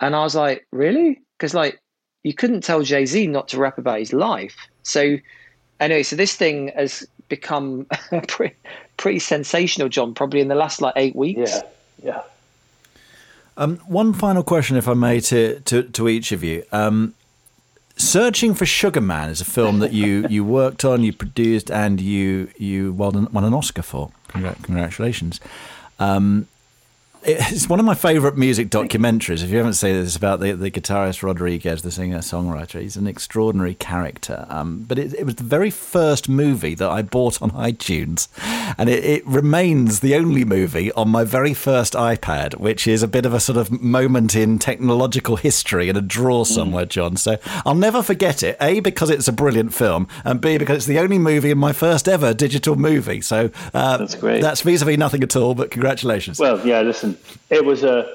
And 0.00 0.16
I 0.16 0.22
was 0.22 0.34
like, 0.34 0.66
really? 0.72 1.20
Because 1.38 1.54
like 1.54 1.80
you 2.22 2.34
couldn't 2.34 2.62
tell 2.62 2.82
Jay 2.82 3.06
Z 3.06 3.26
not 3.26 3.48
to 3.48 3.58
rap 3.58 3.78
about 3.78 3.98
his 3.98 4.12
life. 4.12 4.56
So 4.82 5.18
anyway, 5.80 6.02
so 6.02 6.16
this 6.16 6.36
thing 6.36 6.72
has 6.76 7.06
become 7.28 7.86
pretty, 8.28 8.56
pretty 8.96 9.18
sensational, 9.18 9.88
John. 9.88 10.14
Probably 10.14 10.40
in 10.40 10.48
the 10.48 10.54
last 10.54 10.80
like 10.80 10.94
eight 10.96 11.16
weeks. 11.16 11.50
Yeah, 11.50 11.62
yeah. 12.02 12.22
Um, 13.56 13.76
one 13.86 14.14
final 14.14 14.42
question, 14.42 14.76
if 14.76 14.88
I 14.88 14.94
may, 14.94 15.20
to 15.20 15.60
to, 15.60 15.82
to 15.82 16.08
each 16.08 16.32
of 16.32 16.42
you. 16.42 16.64
Um, 16.72 17.14
Searching 17.96 18.54
for 18.54 18.64
Sugar 18.64 19.02
Man 19.02 19.28
is 19.28 19.42
a 19.42 19.44
film 19.44 19.80
that 19.80 19.92
you, 19.92 20.26
you 20.28 20.44
worked 20.44 20.82
on, 20.82 21.04
you 21.04 21.12
produced, 21.12 21.70
and 21.70 22.00
you 22.00 22.48
you 22.56 22.92
won, 22.92 23.28
won 23.32 23.44
an 23.44 23.52
Oscar 23.52 23.82
for. 23.82 24.10
Congratulations. 24.32 25.40
Um, 25.98 26.48
it's 27.24 27.68
one 27.68 27.78
of 27.78 27.84
my 27.86 27.94
favourite 27.94 28.36
music 28.36 28.68
documentaries. 28.68 29.44
If 29.44 29.50
you 29.50 29.58
haven't 29.58 29.74
seen 29.74 29.94
it, 29.94 30.00
it's 30.00 30.16
about 30.16 30.40
the, 30.40 30.52
the 30.52 30.72
guitarist 30.72 31.22
Rodriguez, 31.22 31.82
the 31.82 31.92
singer 31.92 32.18
songwriter. 32.18 32.80
He's 32.80 32.96
an 32.96 33.06
extraordinary 33.06 33.74
character. 33.74 34.44
Um, 34.48 34.84
but 34.88 34.98
it, 34.98 35.14
it, 35.14 35.24
was 35.24 35.36
the 35.36 35.44
very 35.44 35.70
first 35.70 36.28
movie 36.28 36.74
that 36.74 36.88
I 36.88 37.02
bought 37.02 37.40
on 37.40 37.50
iTunes, 37.52 38.26
and 38.78 38.88
it, 38.88 39.04
it, 39.04 39.26
remains 39.26 40.00
the 40.00 40.14
only 40.14 40.44
movie 40.44 40.92
on 40.92 41.08
my 41.08 41.24
very 41.24 41.54
first 41.54 41.94
iPad, 41.94 42.58
which 42.58 42.86
is 42.86 43.02
a 43.02 43.08
bit 43.08 43.24
of 43.24 43.32
a 43.34 43.40
sort 43.40 43.56
of 43.56 43.70
moment 43.82 44.34
in 44.34 44.58
technological 44.58 45.36
history 45.36 45.88
and 45.88 45.96
a 45.96 46.02
drawer 46.02 46.44
mm. 46.44 46.48
somewhere, 46.48 46.86
John. 46.86 47.16
So 47.16 47.38
I'll 47.64 47.74
never 47.74 48.02
forget 48.02 48.42
it. 48.42 48.56
A 48.60 48.80
because 48.80 49.10
it's 49.10 49.28
a 49.28 49.32
brilliant 49.32 49.72
film, 49.74 50.08
and 50.24 50.40
B 50.40 50.58
because 50.58 50.76
it's 50.76 50.86
the 50.86 50.98
only 50.98 51.18
movie 51.18 51.50
in 51.50 51.58
my 51.58 51.72
first 51.72 52.08
ever 52.08 52.34
digital 52.34 52.76
movie. 52.76 53.20
So 53.20 53.50
uh, 53.72 53.96
that's 53.98 54.14
great. 54.14 54.42
That's 54.42 54.60
vis-a-vis 54.62 54.98
nothing 54.98 55.22
at 55.22 55.36
all, 55.36 55.54
but 55.54 55.70
congratulations. 55.70 56.38
Well, 56.38 56.64
yeah. 56.66 56.82
Listen 56.82 57.16
it 57.50 57.64
was 57.64 57.84
a 57.84 58.12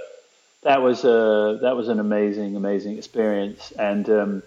that 0.63 0.81
was 0.81 1.05
a 1.05 1.59
that 1.61 1.75
was 1.75 1.87
an 1.87 1.99
amazing 1.99 2.55
amazing 2.55 2.97
experience, 2.97 3.71
and 3.77 4.09
um, 4.09 4.43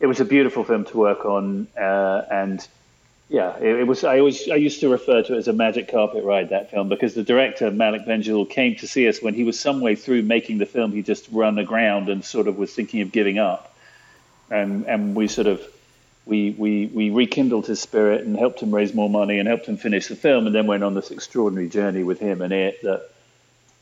it 0.00 0.06
was 0.06 0.20
a 0.20 0.24
beautiful 0.24 0.64
film 0.64 0.84
to 0.86 0.96
work 0.96 1.24
on, 1.24 1.68
uh, 1.78 2.22
and 2.30 2.66
yeah, 3.32 3.56
it, 3.56 3.80
it, 3.80 3.86
was. 3.86 4.04
I 4.04 4.18
always 4.18 4.48
I 4.50 4.56
used 4.56 4.80
to 4.80 4.90
refer 4.90 5.22
to 5.22 5.34
it 5.34 5.38
as 5.38 5.48
a 5.48 5.52
magic 5.54 5.90
carpet 5.90 6.22
ride 6.22 6.50
that 6.50 6.70
film 6.70 6.88
because 6.88 7.14
the 7.14 7.22
director 7.22 7.70
Malik 7.70 8.02
Bendjelloul 8.06 8.50
came 8.50 8.76
to 8.76 8.86
see 8.86 9.08
us 9.08 9.22
when 9.22 9.32
he 9.32 9.42
was 9.42 9.58
some 9.58 9.80
way 9.80 9.94
through 9.94 10.22
making 10.22 10.58
the 10.58 10.66
film. 10.66 10.92
He 10.92 11.02
just 11.02 11.28
run 11.32 11.58
aground 11.58 12.10
and 12.10 12.22
sort 12.22 12.46
of 12.46 12.58
was 12.58 12.74
thinking 12.74 13.00
of 13.00 13.10
giving 13.10 13.38
up, 13.38 13.74
and 14.50 14.84
and 14.84 15.14
we 15.14 15.28
sort 15.28 15.46
of 15.46 15.66
we, 16.26 16.50
we, 16.50 16.86
we 16.86 17.10
rekindled 17.10 17.66
his 17.66 17.80
spirit 17.80 18.24
and 18.24 18.36
helped 18.36 18.60
him 18.60 18.72
raise 18.72 18.94
more 18.94 19.10
money 19.10 19.38
and 19.38 19.48
helped 19.48 19.66
him 19.66 19.76
finish 19.76 20.06
the 20.06 20.14
film 20.14 20.46
and 20.46 20.54
then 20.54 20.68
went 20.68 20.84
on 20.84 20.94
this 20.94 21.10
extraordinary 21.10 21.68
journey 21.68 22.04
with 22.04 22.20
him 22.20 22.42
and 22.42 22.52
it 22.52 22.80
that 22.82 23.10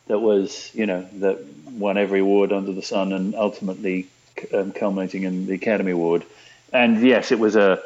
that 0.06 0.18
was, 0.18 0.74
you 0.74 0.86
know, 0.86 1.06
that 1.20 1.38
won 1.70 1.96
every 1.96 2.18
award 2.18 2.52
under 2.52 2.72
the 2.72 2.82
sun 2.82 3.12
and 3.12 3.36
ultimately 3.36 4.08
um, 4.52 4.72
culminating 4.72 5.22
in 5.22 5.46
the 5.46 5.54
Academy 5.54 5.92
Award. 5.92 6.24
And 6.72 7.00
yes, 7.00 7.30
it 7.30 7.38
was 7.38 7.54
a, 7.54 7.80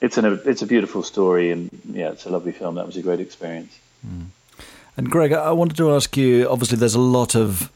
it's 0.00 0.18
an, 0.18 0.40
it's 0.44 0.62
a 0.62 0.66
beautiful 0.66 1.02
story, 1.02 1.50
and 1.50 1.70
yeah, 1.90 2.10
it's 2.10 2.26
a 2.26 2.30
lovely 2.30 2.52
film. 2.52 2.74
That 2.74 2.86
was 2.86 2.96
a 2.96 3.02
great 3.02 3.20
experience. 3.20 3.78
Mm. 4.06 4.26
And 4.96 5.10
Greg, 5.10 5.32
I 5.32 5.52
wanted 5.52 5.76
to 5.78 5.92
ask 5.92 6.16
you. 6.16 6.48
Obviously, 6.48 6.78
there's 6.78 6.94
a 6.94 7.00
lot 7.00 7.34
of 7.34 7.70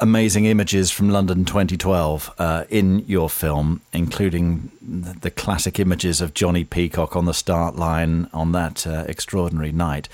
amazing 0.00 0.44
images 0.44 0.90
from 0.90 1.08
London 1.08 1.44
2012 1.44 2.34
uh, 2.38 2.64
in 2.68 3.00
your 3.06 3.30
film, 3.30 3.80
including 3.92 4.70
the 4.82 5.30
classic 5.30 5.78
images 5.78 6.20
of 6.20 6.34
Jonnie 6.34 6.68
Peacock 6.68 7.14
on 7.14 7.26
the 7.26 7.34
start 7.34 7.76
line 7.76 8.28
on 8.32 8.52
that 8.52 8.86
uh, 8.86 9.04
extraordinary 9.08 9.72
night. 9.72 10.08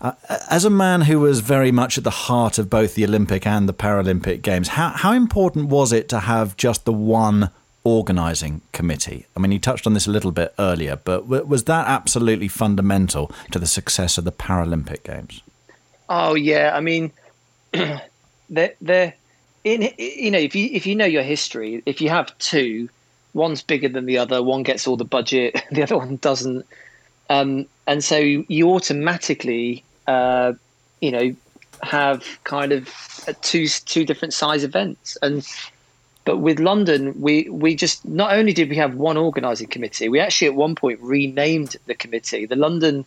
Uh, 0.00 0.12
as 0.48 0.64
a 0.64 0.70
man 0.70 1.02
who 1.02 1.20
was 1.20 1.40
very 1.40 1.70
much 1.70 1.98
at 1.98 2.04
the 2.04 2.10
heart 2.10 2.58
of 2.58 2.70
both 2.70 2.94
the 2.94 3.04
Olympic 3.04 3.46
and 3.46 3.68
the 3.68 3.74
Paralympic 3.74 4.40
Games, 4.40 4.68
how, 4.68 4.90
how 4.90 5.12
important 5.12 5.68
was 5.68 5.92
it 5.92 6.08
to 6.08 6.20
have 6.20 6.56
just 6.56 6.84
the 6.84 6.92
one 6.92 7.50
organising 7.88 8.60
committee? 8.72 9.26
I 9.36 9.40
mean, 9.40 9.52
you 9.52 9.58
touched 9.58 9.86
on 9.86 9.94
this 9.94 10.06
a 10.06 10.10
little 10.10 10.32
bit 10.32 10.54
earlier, 10.58 10.96
but 10.96 11.26
was 11.26 11.64
that 11.64 11.86
absolutely 11.86 12.48
fundamental 12.48 13.32
to 13.52 13.58
the 13.58 13.66
success 13.66 14.18
of 14.18 14.24
the 14.24 14.32
Paralympic 14.32 15.02
Games? 15.02 15.42
Oh, 16.08 16.34
yeah. 16.34 16.72
I 16.74 16.80
mean, 16.80 17.12
they're, 18.50 19.14
in 19.64 19.92
you 19.98 20.30
know 20.30 20.38
if 20.38 20.54
you 20.54 20.68
if 20.72 20.86
you 20.86 20.94
know 20.94 21.04
your 21.04 21.22
history, 21.22 21.82
if 21.86 22.00
you 22.00 22.08
have 22.08 22.36
two, 22.38 22.88
one's 23.34 23.62
bigger 23.62 23.88
than 23.88 24.06
the 24.06 24.18
other, 24.18 24.42
one 24.42 24.62
gets 24.62 24.86
all 24.86 24.96
the 24.96 25.04
budget, 25.04 25.60
the 25.70 25.82
other 25.82 25.96
one 25.96 26.16
doesn't, 26.16 26.66
um, 27.30 27.66
and 27.86 28.02
so 28.02 28.16
you 28.16 28.70
automatically 28.70 29.84
uh, 30.06 30.52
you 31.00 31.10
know 31.10 31.34
have 31.82 32.24
kind 32.44 32.72
of 32.72 32.88
two 33.42 33.68
two 33.68 34.04
different 34.04 34.34
size 34.34 34.64
events 34.64 35.16
and 35.22 35.46
but 36.28 36.40
with 36.40 36.60
London, 36.60 37.18
we 37.22 37.48
we 37.48 37.74
just 37.74 38.04
not 38.04 38.34
only 38.34 38.52
did 38.52 38.68
we 38.68 38.76
have 38.76 38.94
one 38.94 39.16
organising 39.16 39.66
committee, 39.66 40.10
we 40.10 40.20
actually 40.20 40.48
at 40.48 40.54
one 40.54 40.74
point 40.74 41.00
renamed 41.00 41.76
the 41.86 41.94
committee. 41.94 42.44
The 42.44 42.54
London 42.54 43.06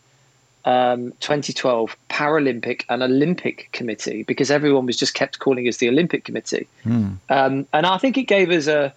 um, 0.66 1.12
2012 1.20 1.96
Paralympic 2.10 2.84
and 2.90 3.04
Olympic 3.04 3.70
Committee 3.74 4.24
because 4.24 4.50
everyone 4.50 4.88
was 4.88 4.98
just 4.98 5.14
kept 5.14 5.38
calling 5.38 5.68
us 5.68 5.78
the 5.78 5.88
Olympic 5.88 6.24
Committee, 6.24 6.68
mm. 6.84 7.16
um, 7.30 7.68
and 7.72 7.86
I 7.86 8.00
think 8.00 8.18
it 8.18 8.24
gave 8.24 8.50
us 8.50 8.66
a, 8.66 8.92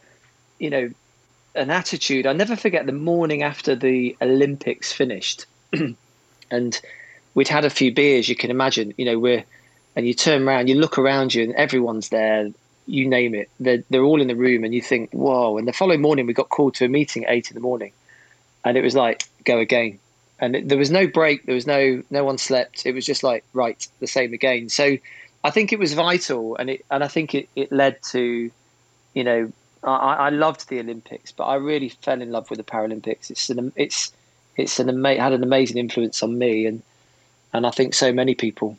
you 0.59 0.71
know, 0.71 0.91
an 1.55 1.69
attitude. 1.69 2.27
I 2.27 2.33
never 2.33 2.57
forget 2.57 2.87
the 2.87 2.93
morning 2.93 3.43
after 3.43 3.77
the 3.77 4.17
Olympics 4.23 4.91
finished, 4.91 5.45
and 6.51 6.81
we'd 7.35 7.49
had 7.49 7.67
a 7.67 7.71
few 7.71 7.93
beers. 7.93 8.27
You 8.27 8.37
can 8.37 8.51
imagine, 8.51 8.95
you 8.97 9.05
know, 9.05 9.19
we're 9.19 9.45
and 9.95 10.07
you 10.07 10.15
turn 10.15 10.49
around, 10.49 10.69
you 10.69 10.77
look 10.77 10.97
around 10.97 11.35
you, 11.35 11.43
and 11.43 11.53
everyone's 11.57 12.09
there. 12.09 12.49
You 12.87 13.09
name 13.09 13.35
it, 13.35 13.51
they're 13.61 13.83
they're 13.91 14.03
all 14.03 14.21
in 14.21 14.29
the 14.29 14.37
room, 14.37 14.65
and 14.65 14.75
you 14.75 14.83
think, 14.83 15.11
whoa! 15.13 15.57
And 15.57 15.67
the 15.67 15.73
following 15.73 16.03
morning, 16.03 16.27
we 16.27 16.35
got 16.35 16.51
called 16.51 16.75
to 16.77 16.85
a 16.85 16.89
meeting 16.89 17.25
at 17.25 17.31
eight 17.31 17.51
in 17.51 17.55
the 17.55 17.61
morning, 17.61 17.93
and 18.65 18.77
it 18.77 18.83
was 18.83 18.95
like, 18.95 19.25
go 19.45 19.59
again 19.59 19.99
and 20.39 20.57
it, 20.57 20.69
there 20.69 20.79
was 20.79 20.91
no 20.91 21.07
break. 21.07 21.47
There 21.47 21.55
was 21.55 21.67
no 21.67 22.03
no 22.11 22.25
one 22.25 22.39
slept. 22.39 22.87
It 22.87 22.95
was 22.95 23.07
just 23.07 23.23
like 23.23 23.45
right, 23.53 23.87
the 24.01 24.07
same 24.07 24.33
again. 24.33 24.69
So 24.69 24.99
I 25.43 25.51
think 25.51 25.73
it 25.73 25.79
was 25.79 25.95
vital, 25.95 26.57
and 26.57 26.71
it 26.71 26.85
and 26.91 27.05
I 27.05 27.09
think 27.09 27.35
it, 27.35 27.49
it 27.55 27.73
led 27.73 28.03
to, 28.11 28.51
you 29.15 29.25
know, 29.25 29.53
I, 29.83 30.15
I 30.15 30.29
loved 30.31 30.69
the 30.69 30.81
Olympics, 30.81 31.33
but 31.33 31.45
I 31.45 31.57
really 31.57 31.89
fell 31.89 32.21
in 32.21 32.31
love 32.31 32.51
with 32.51 32.59
the 32.59 32.65
Paralympics. 32.65 33.31
It's 33.31 33.49
an 33.51 33.73
it's 33.77 34.13
it's 34.57 34.79
an 34.79 35.05
had 35.05 35.33
an 35.33 35.43
amazing 35.43 35.79
influence 35.79 36.23
on 36.23 36.37
me, 36.39 36.67
and 36.67 36.83
and 37.53 37.67
I 37.67 37.71
think 37.71 37.95
so 37.95 38.13
many 38.13 38.35
people. 38.35 38.77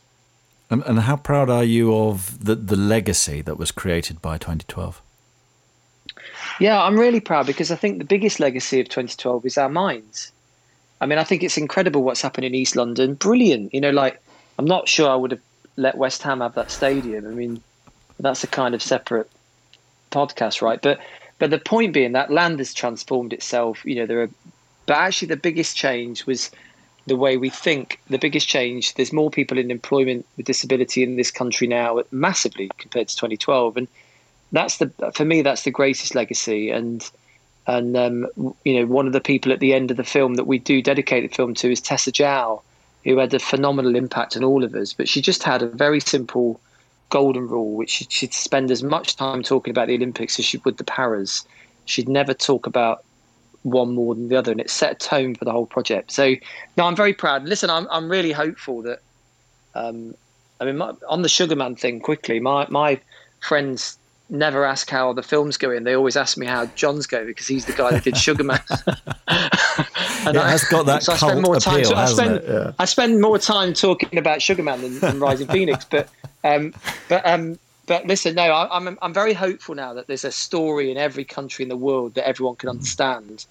And, 0.69 0.83
and 0.83 0.99
how 1.01 1.17
proud 1.17 1.49
are 1.49 1.63
you 1.63 1.95
of 1.95 2.43
the 2.43 2.55
the 2.55 2.75
legacy 2.75 3.41
that 3.41 3.57
was 3.57 3.71
created 3.71 4.21
by 4.21 4.37
2012? 4.37 5.01
Yeah, 6.59 6.81
I'm 6.81 6.99
really 6.99 7.19
proud 7.19 7.45
because 7.45 7.71
I 7.71 7.75
think 7.75 7.97
the 7.97 8.05
biggest 8.05 8.39
legacy 8.39 8.79
of 8.79 8.87
2012 8.87 9.45
is 9.45 9.57
our 9.57 9.69
minds. 9.69 10.31
I 11.01 11.05
mean, 11.05 11.19
I 11.19 11.23
think 11.23 11.43
it's 11.43 11.57
incredible 11.57 12.03
what's 12.03 12.21
happened 12.21 12.45
in 12.45 12.55
East 12.55 12.75
London. 12.75 13.15
Brilliant. 13.15 13.73
You 13.73 13.81
know, 13.81 13.91
like, 13.91 14.21
I'm 14.57 14.65
not 14.65 14.87
sure 14.87 15.09
I 15.09 15.15
would 15.15 15.31
have 15.31 15.41
let 15.75 15.97
West 15.97 16.23
Ham 16.23 16.39
have 16.39 16.55
that 16.55 16.71
stadium. 16.71 17.27
I 17.27 17.31
mean, 17.31 17.61
that's 18.19 18.43
a 18.43 18.47
kind 18.47 18.73
of 18.73 18.81
separate 18.81 19.29
podcast, 20.11 20.61
right? 20.61 20.81
But 20.81 20.99
but 21.37 21.49
the 21.49 21.59
point 21.59 21.93
being 21.93 22.13
that 22.13 22.31
land 22.31 22.59
has 22.59 22.73
transformed 22.73 23.33
itself. 23.33 23.85
You 23.85 23.95
know, 23.95 24.05
there 24.05 24.21
are, 24.21 24.29
but 24.85 24.97
actually 24.97 25.27
the 25.27 25.37
biggest 25.37 25.75
change 25.75 26.25
was 26.25 26.49
the 27.07 27.15
way 27.15 27.37
we 27.37 27.49
think. 27.49 27.99
The 28.09 28.17
biggest 28.17 28.47
change. 28.47 28.93
There's 28.95 29.13
more 29.13 29.29
people 29.29 29.57
in 29.57 29.71
employment 29.71 30.25
with 30.37 30.45
disability 30.45 31.03
in 31.03 31.15
this 31.15 31.31
country 31.31 31.67
now, 31.67 32.01
massively 32.11 32.69
compared 32.77 33.07
to 33.07 33.15
2012, 33.15 33.77
and 33.77 33.87
that's 34.51 34.77
the 34.77 34.91
for 35.13 35.25
me 35.25 35.41
that's 35.41 35.63
the 35.63 35.71
greatest 35.71 36.15
legacy. 36.15 36.69
And 36.69 37.09
and 37.67 37.97
um, 37.97 38.27
you 38.63 38.79
know, 38.79 38.85
one 38.85 39.07
of 39.07 39.13
the 39.13 39.21
people 39.21 39.51
at 39.51 39.59
the 39.59 39.73
end 39.73 39.91
of 39.91 39.97
the 39.97 40.03
film 40.03 40.35
that 40.35 40.47
we 40.47 40.59
do 40.59 40.81
dedicate 40.81 41.29
the 41.29 41.35
film 41.35 41.53
to 41.55 41.71
is 41.71 41.81
Tessa 41.81 42.11
Jowell, 42.11 42.63
who 43.03 43.17
had 43.17 43.33
a 43.33 43.39
phenomenal 43.39 43.95
impact 43.95 44.35
on 44.35 44.43
all 44.43 44.63
of 44.63 44.75
us. 44.75 44.93
But 44.93 45.09
she 45.09 45.21
just 45.21 45.43
had 45.43 45.61
a 45.61 45.67
very 45.67 45.99
simple 45.99 46.59
golden 47.09 47.47
rule, 47.47 47.75
which 47.75 48.07
she'd 48.09 48.33
spend 48.33 48.71
as 48.71 48.83
much 48.83 49.15
time 49.15 49.43
talking 49.43 49.71
about 49.71 49.87
the 49.87 49.95
Olympics 49.95 50.39
as 50.39 50.45
she 50.45 50.57
would 50.59 50.77
the 50.77 50.83
Paras. 50.83 51.45
She'd 51.85 52.09
never 52.09 52.33
talk 52.33 52.65
about 52.65 53.03
one 53.65 53.95
more 53.95 54.13
than 54.13 54.29
the 54.29 54.35
other, 54.35 54.51
and 54.51 54.61
it 54.61 54.69
set 54.69 54.91
a 54.91 54.95
tone 54.95 55.33
for 55.35 55.43
the 55.43 55.51
whole 55.51 55.65
project. 55.65 56.11
So, 56.11 56.35
no, 56.77 56.85
I'm 56.85 56.95
very 56.95 57.13
proud. 57.13 57.43
Listen, 57.45 57.69
I'm 57.69 57.87
I'm 57.89 58.09
really 58.09 58.31
hopeful 58.31 58.83
that 58.83 59.01
um, 59.73 60.15
I 60.59 60.65
mean, 60.65 60.77
my, 60.77 60.93
on 61.09 61.21
the 61.23 61.29
Sugarman 61.29 61.75
thing, 61.75 61.99
quickly, 61.99 62.39
my 62.39 62.67
my 62.69 62.99
friends 63.41 63.97
never 64.29 64.65
ask 64.65 64.89
how 64.89 65.13
the 65.13 65.23
film's 65.23 65.57
going. 65.57 65.83
They 65.83 65.95
always 65.95 66.15
ask 66.15 66.37
me 66.37 66.45
how 66.45 66.65
John's 66.67 67.05
going 67.07 67.27
because 67.27 67.47
he's 67.47 67.65
the 67.65 67.73
guy 67.73 67.91
that 67.91 68.03
did 68.03 68.17
Sugarman. 68.17 68.59
and 69.27 70.35
it 70.35 70.41
I, 70.41 70.49
has 70.49 70.63
got 70.65 70.85
that 70.85 71.03
so 71.03 71.13
I 71.13 71.17
spend 71.17 71.41
more 71.41 71.59
time. 71.59 71.79
Appeal, 71.81 71.95
I 71.95 72.05
spend 72.05 72.41
yeah. 72.47 72.71
I 72.79 72.85
spend 72.85 73.21
more 73.21 73.39
time 73.39 73.73
talking 73.73 74.17
about 74.17 74.41
Sugarman 74.41 74.81
than, 74.81 74.99
than 74.99 75.19
Rising 75.19 75.47
Phoenix. 75.47 75.85
But 75.85 76.09
um, 76.43 76.73
but 77.09 77.25
um, 77.25 77.57
but 77.85 78.05
listen, 78.07 78.35
no, 78.35 78.43
I, 78.43 78.75
I'm 78.75 78.97
I'm 79.01 79.13
very 79.13 79.33
hopeful 79.33 79.75
now 79.75 79.93
that 79.93 80.07
there's 80.07 80.25
a 80.25 80.31
story 80.31 80.91
in 80.91 80.97
every 80.97 81.25
country 81.25 81.63
in 81.63 81.69
the 81.69 81.77
world 81.77 82.15
that 82.15 82.27
everyone 82.27 82.55
can 82.55 82.69
understand 82.69 83.45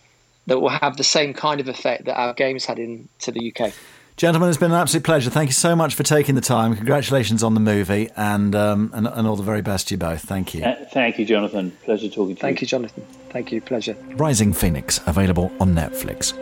that 0.46 0.60
will 0.60 0.68
have 0.68 0.96
the 0.96 1.04
same 1.04 1.32
kind 1.32 1.60
of 1.60 1.68
effect 1.68 2.04
that 2.04 2.18
our 2.18 2.34
games 2.34 2.64
had 2.64 2.78
into 2.78 3.30
the 3.30 3.52
UK. 3.52 3.72
Gentlemen, 4.16 4.48
it's 4.48 4.58
been 4.58 4.70
an 4.70 4.76
absolute 4.76 5.02
pleasure. 5.02 5.28
Thank 5.28 5.48
you 5.48 5.54
so 5.54 5.74
much 5.74 5.96
for 5.96 6.04
taking 6.04 6.36
the 6.36 6.40
time. 6.40 6.76
Congratulations 6.76 7.42
on 7.42 7.54
the 7.54 7.60
movie 7.60 8.10
and 8.16 8.54
um, 8.54 8.90
and, 8.94 9.08
and, 9.08 9.26
all 9.26 9.34
the 9.34 9.42
very 9.42 9.62
best 9.62 9.88
to 9.88 9.94
you 9.94 9.98
both. 9.98 10.22
Thank 10.22 10.54
you. 10.54 10.62
Uh, 10.62 10.84
thank 10.92 11.18
you, 11.18 11.24
Jonathan. 11.24 11.72
Pleasure 11.84 12.08
talking 12.08 12.36
to 12.36 12.40
thank 12.40 12.60
you. 12.60 12.60
Thank 12.60 12.62
you, 12.62 12.66
Jonathan. 12.68 13.06
Thank 13.30 13.52
you. 13.52 13.60
Pleasure. 13.60 13.96
Rising 14.10 14.52
Phoenix, 14.52 15.00
available 15.06 15.52
on 15.58 15.74
Netflix. 15.74 16.32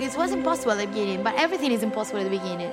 It 0.00 0.16
was 0.18 0.32
impossible 0.32 0.72
at 0.72 0.78
the 0.78 0.86
beginning, 0.88 1.22
but 1.22 1.36
everything 1.36 1.70
is 1.70 1.84
impossible 1.84 2.20
at 2.20 2.24
the 2.24 2.36
beginning. 2.36 2.72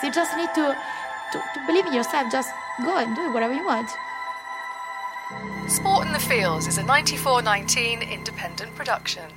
So 0.00 0.06
you 0.06 0.12
just 0.12 0.36
need 0.36 0.50
to, 0.54 0.76
to, 1.32 1.38
to 1.54 1.66
believe 1.66 1.86
in 1.86 1.92
yourself. 1.92 2.30
Just 2.30 2.50
go 2.84 2.96
and 2.96 3.14
do 3.16 3.32
whatever 3.32 3.54
you 3.54 3.64
want. 3.64 3.90
Sport 5.68 6.06
in 6.06 6.12
the 6.12 6.18
Fields 6.18 6.66
is 6.66 6.78
a 6.78 6.82
9419 6.82 8.02
independent 8.02 8.74
production. 8.74 9.30